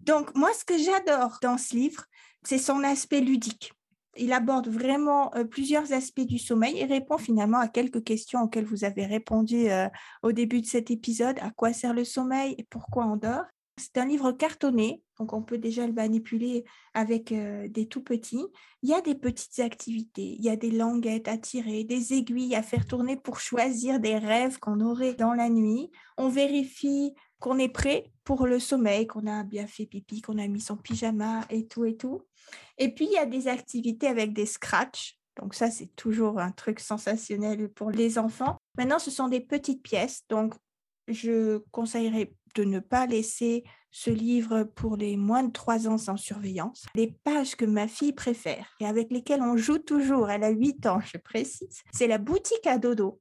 Donc, 0.00 0.34
moi, 0.34 0.50
ce 0.58 0.64
que 0.64 0.78
j'adore 0.78 1.38
dans 1.42 1.58
ce 1.58 1.74
livre, 1.74 2.04
c'est 2.44 2.58
son 2.58 2.82
aspect 2.84 3.20
ludique. 3.20 3.72
Il 4.16 4.32
aborde 4.32 4.68
vraiment 4.68 5.34
euh, 5.34 5.44
plusieurs 5.44 5.92
aspects 5.92 6.20
du 6.20 6.38
sommeil 6.38 6.78
et 6.78 6.84
répond 6.84 7.16
finalement 7.16 7.58
à 7.58 7.68
quelques 7.68 8.02
questions 8.02 8.42
auxquelles 8.42 8.64
vous 8.64 8.84
avez 8.84 9.06
répondu 9.06 9.70
euh, 9.70 9.88
au 10.22 10.32
début 10.32 10.60
de 10.60 10.66
cet 10.66 10.90
épisode. 10.90 11.38
À 11.40 11.50
quoi 11.50 11.72
sert 11.72 11.94
le 11.94 12.04
sommeil 12.04 12.54
et 12.58 12.64
pourquoi 12.64 13.06
on 13.06 13.16
dort? 13.16 13.44
C'est 13.76 13.96
un 13.96 14.04
livre 14.04 14.32
cartonné, 14.32 15.02
donc 15.18 15.32
on 15.32 15.42
peut 15.42 15.56
déjà 15.56 15.86
le 15.86 15.94
manipuler 15.94 16.64
avec 16.92 17.32
euh, 17.32 17.66
des 17.68 17.86
tout 17.86 18.02
petits. 18.02 18.44
Il 18.82 18.90
y 18.90 18.94
a 18.94 19.00
des 19.00 19.14
petites 19.14 19.58
activités, 19.60 20.36
il 20.38 20.44
y 20.44 20.50
a 20.50 20.56
des 20.56 20.70
languettes 20.70 21.28
à 21.28 21.38
tirer, 21.38 21.84
des 21.84 22.12
aiguilles 22.12 22.56
à 22.56 22.62
faire 22.62 22.86
tourner 22.86 23.16
pour 23.16 23.40
choisir 23.40 24.00
des 24.00 24.18
rêves 24.18 24.58
qu'on 24.58 24.80
aurait 24.80 25.14
dans 25.14 25.32
la 25.32 25.48
nuit. 25.48 25.90
On 26.18 26.28
vérifie 26.28 27.14
qu'on 27.40 27.58
est 27.58 27.68
prêt 27.68 28.12
pour 28.22 28.46
le 28.46 28.60
sommeil, 28.60 29.06
qu'on 29.06 29.26
a 29.26 29.42
bien 29.42 29.66
fait 29.66 29.86
pipi, 29.86 30.20
qu'on 30.20 30.38
a 30.38 30.46
mis 30.46 30.60
son 30.60 30.76
pyjama 30.76 31.40
et 31.50 31.66
tout 31.66 31.84
et 31.84 31.96
tout. 31.96 32.22
Et 32.78 32.94
puis, 32.94 33.06
il 33.06 33.12
y 33.12 33.18
a 33.18 33.26
des 33.26 33.48
activités 33.48 34.06
avec 34.06 34.32
des 34.32 34.46
scratchs. 34.46 35.18
Donc 35.40 35.54
ça, 35.54 35.70
c'est 35.70 35.94
toujours 35.96 36.38
un 36.38 36.52
truc 36.52 36.80
sensationnel 36.80 37.68
pour 37.70 37.90
les 37.90 38.18
enfants. 38.18 38.56
Maintenant, 38.76 38.98
ce 38.98 39.10
sont 39.10 39.28
des 39.28 39.40
petites 39.40 39.82
pièces. 39.82 40.22
Donc, 40.28 40.54
je 41.08 41.58
conseillerais 41.72 42.32
de 42.54 42.64
ne 42.64 42.78
pas 42.78 43.06
laisser 43.06 43.64
ce 43.90 44.10
livre 44.10 44.64
pour 44.64 44.96
les 44.96 45.16
moins 45.16 45.42
de 45.42 45.52
3 45.52 45.88
ans 45.88 45.98
sans 45.98 46.16
surveillance. 46.16 46.86
Les 46.94 47.08
pages 47.24 47.56
que 47.56 47.64
ma 47.64 47.88
fille 47.88 48.12
préfère 48.12 48.76
et 48.80 48.86
avec 48.86 49.10
lesquelles 49.10 49.42
on 49.42 49.56
joue 49.56 49.78
toujours, 49.78 50.30
elle 50.30 50.44
a 50.44 50.50
8 50.50 50.86
ans, 50.86 51.00
je 51.00 51.18
précise, 51.18 51.82
c'est 51.92 52.06
la 52.06 52.18
boutique 52.18 52.66
à 52.66 52.78
dodo. 52.78 53.20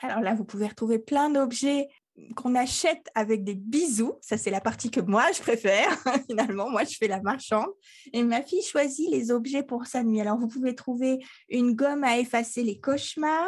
Alors 0.00 0.20
là, 0.20 0.34
vous 0.34 0.44
pouvez 0.44 0.68
retrouver 0.68 0.98
plein 0.98 1.28
d'objets 1.28 1.88
qu'on 2.36 2.54
achète 2.54 3.08
avec 3.14 3.44
des 3.44 3.54
bisous. 3.54 4.14
Ça, 4.20 4.36
c'est 4.36 4.50
la 4.50 4.60
partie 4.60 4.90
que 4.90 5.00
moi, 5.00 5.30
je 5.32 5.40
préfère. 5.40 5.90
Finalement, 6.28 6.70
moi, 6.70 6.84
je 6.84 6.96
fais 6.96 7.08
la 7.08 7.20
marchande. 7.20 7.68
Et 8.12 8.22
ma 8.22 8.42
fille 8.42 8.62
choisit 8.62 9.10
les 9.10 9.30
objets 9.30 9.62
pour 9.62 9.86
sa 9.86 10.02
nuit. 10.02 10.20
Alors, 10.20 10.38
vous 10.38 10.48
pouvez 10.48 10.74
trouver 10.74 11.18
une 11.48 11.74
gomme 11.74 12.04
à 12.04 12.18
effacer 12.18 12.62
les 12.62 12.78
cauchemars, 12.80 13.46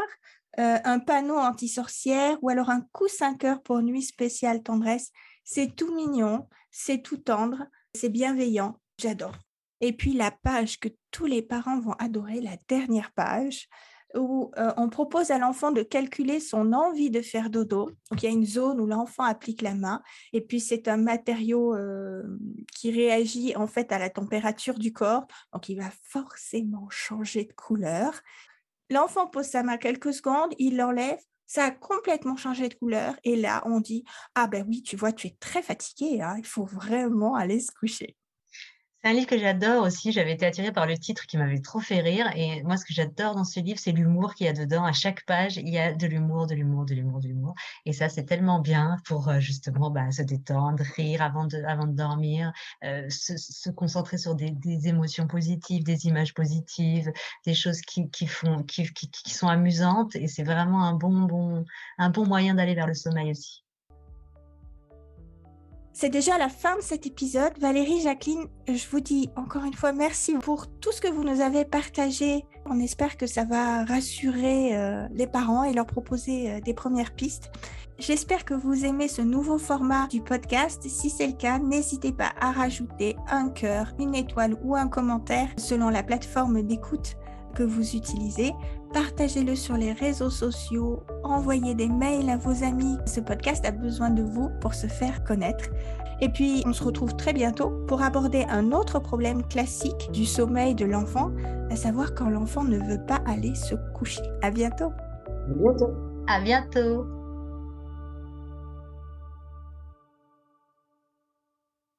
euh, 0.58 0.78
un 0.84 0.98
panneau 0.98 1.36
anti-sorcière 1.36 2.38
ou 2.42 2.50
alors 2.50 2.70
un 2.70 2.84
coussin 2.92 3.34
cœur 3.34 3.62
pour 3.62 3.80
nuit 3.82 4.02
spéciale 4.02 4.62
tendresse. 4.62 5.10
C'est 5.44 5.74
tout 5.74 5.94
mignon, 5.94 6.48
c'est 6.70 7.02
tout 7.02 7.18
tendre, 7.18 7.64
c'est 7.94 8.08
bienveillant. 8.08 8.78
J'adore. 8.98 9.36
Et 9.80 9.92
puis, 9.92 10.12
la 10.12 10.30
page 10.30 10.78
que 10.78 10.88
tous 11.10 11.26
les 11.26 11.42
parents 11.42 11.80
vont 11.80 11.94
adorer, 11.94 12.40
la 12.40 12.56
dernière 12.68 13.12
page, 13.12 13.68
où 14.14 14.50
euh, 14.58 14.72
on 14.76 14.88
propose 14.88 15.30
à 15.30 15.38
l'enfant 15.38 15.70
de 15.70 15.82
calculer 15.82 16.40
son 16.40 16.72
envie 16.72 17.10
de 17.10 17.22
faire 17.22 17.50
dodo. 17.50 17.90
Donc, 18.10 18.22
il 18.22 18.26
y 18.26 18.28
a 18.28 18.32
une 18.32 18.46
zone 18.46 18.80
où 18.80 18.86
l'enfant 18.86 19.24
applique 19.24 19.62
la 19.62 19.74
main 19.74 20.02
et 20.32 20.40
puis 20.40 20.60
c'est 20.60 20.88
un 20.88 20.96
matériau 20.96 21.74
euh, 21.74 22.22
qui 22.74 22.90
réagit 22.90 23.54
en 23.56 23.66
fait 23.66 23.92
à 23.92 23.98
la 23.98 24.10
température 24.10 24.78
du 24.78 24.92
corps. 24.92 25.26
Donc, 25.52 25.68
il 25.68 25.76
va 25.76 25.90
forcément 26.02 26.88
changer 26.90 27.44
de 27.44 27.52
couleur. 27.52 28.20
L'enfant 28.90 29.26
pose 29.26 29.46
sa 29.46 29.62
main 29.62 29.76
quelques 29.76 30.12
secondes, 30.12 30.52
il 30.58 30.76
l'enlève, 30.76 31.20
ça 31.46 31.64
a 31.64 31.70
complètement 31.70 32.36
changé 32.36 32.68
de 32.68 32.74
couleur. 32.74 33.14
Et 33.24 33.36
là, 33.36 33.62
on 33.66 33.80
dit, 33.80 34.04
ah 34.34 34.46
ben 34.46 34.64
oui, 34.68 34.82
tu 34.82 34.96
vois, 34.96 35.12
tu 35.12 35.28
es 35.28 35.36
très 35.40 35.62
fatigué, 35.62 36.20
hein, 36.20 36.34
il 36.38 36.46
faut 36.46 36.64
vraiment 36.64 37.34
aller 37.34 37.60
se 37.60 37.72
coucher. 37.72 38.16
C'est 39.02 39.08
un 39.08 39.12
livre 39.14 39.26
que 39.26 39.38
j'adore 39.38 39.84
aussi. 39.84 40.12
J'avais 40.12 40.32
été 40.32 40.44
attirée 40.44 40.72
par 40.72 40.86
le 40.86 40.98
titre 40.98 41.26
qui 41.26 41.38
m'avait 41.38 41.60
trop 41.60 41.80
fait 41.80 42.00
rire. 42.00 42.30
Et 42.36 42.62
moi, 42.64 42.76
ce 42.76 42.84
que 42.84 42.92
j'adore 42.92 43.34
dans 43.34 43.44
ce 43.44 43.58
livre, 43.58 43.78
c'est 43.78 43.92
l'humour 43.92 44.34
qu'il 44.34 44.44
y 44.44 44.48
a 44.50 44.52
dedans. 44.52 44.84
À 44.84 44.92
chaque 44.92 45.24
page, 45.24 45.56
il 45.56 45.70
y 45.70 45.78
a 45.78 45.94
de 45.94 46.06
l'humour, 46.06 46.46
de 46.46 46.54
l'humour, 46.54 46.84
de 46.84 46.94
l'humour, 46.94 47.20
de 47.20 47.28
l'humour. 47.28 47.54
Et 47.86 47.94
ça, 47.94 48.10
c'est 48.10 48.24
tellement 48.24 48.58
bien 48.60 48.98
pour 49.06 49.28
euh, 49.28 49.40
justement 49.40 49.90
bah, 49.90 50.10
se 50.10 50.20
détendre, 50.22 50.82
rire 50.96 51.22
avant 51.22 51.46
de, 51.46 51.62
avant 51.64 51.86
de 51.86 51.94
dormir, 51.94 52.52
euh, 52.84 53.08
se, 53.08 53.38
se, 53.38 53.70
concentrer 53.70 54.18
sur 54.18 54.34
des, 54.34 54.50
des, 54.50 54.88
émotions 54.88 55.26
positives, 55.26 55.82
des 55.82 56.06
images 56.06 56.34
positives, 56.34 57.10
des 57.46 57.54
choses 57.54 57.80
qui, 57.80 58.10
qui 58.10 58.26
font, 58.26 58.62
qui, 58.64 58.92
qui, 58.92 59.10
qui 59.10 59.30
sont 59.32 59.48
amusantes. 59.48 60.14
Et 60.16 60.26
c'est 60.26 60.44
vraiment 60.44 60.84
un 60.84 60.92
bon, 60.92 61.22
bon, 61.22 61.64
un 61.96 62.10
bon 62.10 62.26
moyen 62.26 62.54
d'aller 62.54 62.74
vers 62.74 62.86
le 62.86 62.94
sommeil 62.94 63.30
aussi. 63.30 63.64
C'est 65.92 66.08
déjà 66.08 66.38
la 66.38 66.48
fin 66.48 66.76
de 66.76 66.82
cet 66.82 67.06
épisode. 67.06 67.52
Valérie, 67.60 68.00
Jacqueline, 68.00 68.46
je 68.68 68.86
vous 68.90 69.00
dis 69.00 69.28
encore 69.36 69.64
une 69.64 69.74
fois 69.74 69.92
merci 69.92 70.34
pour 70.34 70.68
tout 70.68 70.92
ce 70.92 71.00
que 71.00 71.08
vous 71.08 71.24
nous 71.24 71.40
avez 71.40 71.64
partagé. 71.64 72.44
On 72.66 72.78
espère 72.78 73.16
que 73.16 73.26
ça 73.26 73.44
va 73.44 73.84
rassurer 73.84 74.76
euh, 74.76 75.08
les 75.12 75.26
parents 75.26 75.64
et 75.64 75.72
leur 75.72 75.86
proposer 75.86 76.50
euh, 76.50 76.60
des 76.60 76.74
premières 76.74 77.12
pistes. 77.12 77.50
J'espère 77.98 78.44
que 78.44 78.54
vous 78.54 78.84
aimez 78.84 79.08
ce 79.08 79.20
nouveau 79.20 79.58
format 79.58 80.06
du 80.06 80.22
podcast. 80.22 80.88
Si 80.88 81.10
c'est 81.10 81.26
le 81.26 81.34
cas, 81.34 81.58
n'hésitez 81.58 82.12
pas 82.12 82.32
à 82.40 82.52
rajouter 82.52 83.16
un 83.28 83.50
cœur, 83.50 83.92
une 83.98 84.14
étoile 84.14 84.56
ou 84.62 84.76
un 84.76 84.88
commentaire 84.88 85.48
selon 85.58 85.90
la 85.90 86.02
plateforme 86.02 86.62
d'écoute 86.62 87.16
que 87.54 87.62
vous 87.62 87.96
utilisez. 87.96 88.54
Partagez-le 88.92 89.54
sur 89.54 89.76
les 89.76 89.92
réseaux 89.92 90.30
sociaux, 90.30 91.04
envoyez 91.22 91.74
des 91.74 91.88
mails 91.88 92.28
à 92.28 92.36
vos 92.36 92.64
amis. 92.64 92.96
Ce 93.06 93.20
podcast 93.20 93.64
a 93.64 93.70
besoin 93.70 94.10
de 94.10 94.22
vous 94.22 94.50
pour 94.60 94.74
se 94.74 94.88
faire 94.88 95.22
connaître. 95.22 95.66
Et 96.20 96.28
puis, 96.28 96.62
on 96.66 96.72
se 96.72 96.82
retrouve 96.82 97.14
très 97.14 97.32
bientôt 97.32 97.70
pour 97.86 98.02
aborder 98.02 98.44
un 98.48 98.72
autre 98.72 98.98
problème 98.98 99.46
classique 99.46 100.10
du 100.12 100.26
sommeil 100.26 100.74
de 100.74 100.84
l'enfant, 100.84 101.30
à 101.70 101.76
savoir 101.76 102.14
quand 102.14 102.28
l'enfant 102.28 102.64
ne 102.64 102.78
veut 102.78 103.04
pas 103.06 103.20
aller 103.26 103.54
se 103.54 103.76
coucher. 103.94 104.22
À 104.42 104.50
bientôt. 104.50 104.92
À 105.48 105.54
bientôt. 105.54 105.90
À 106.26 106.40
bientôt. 106.40 107.19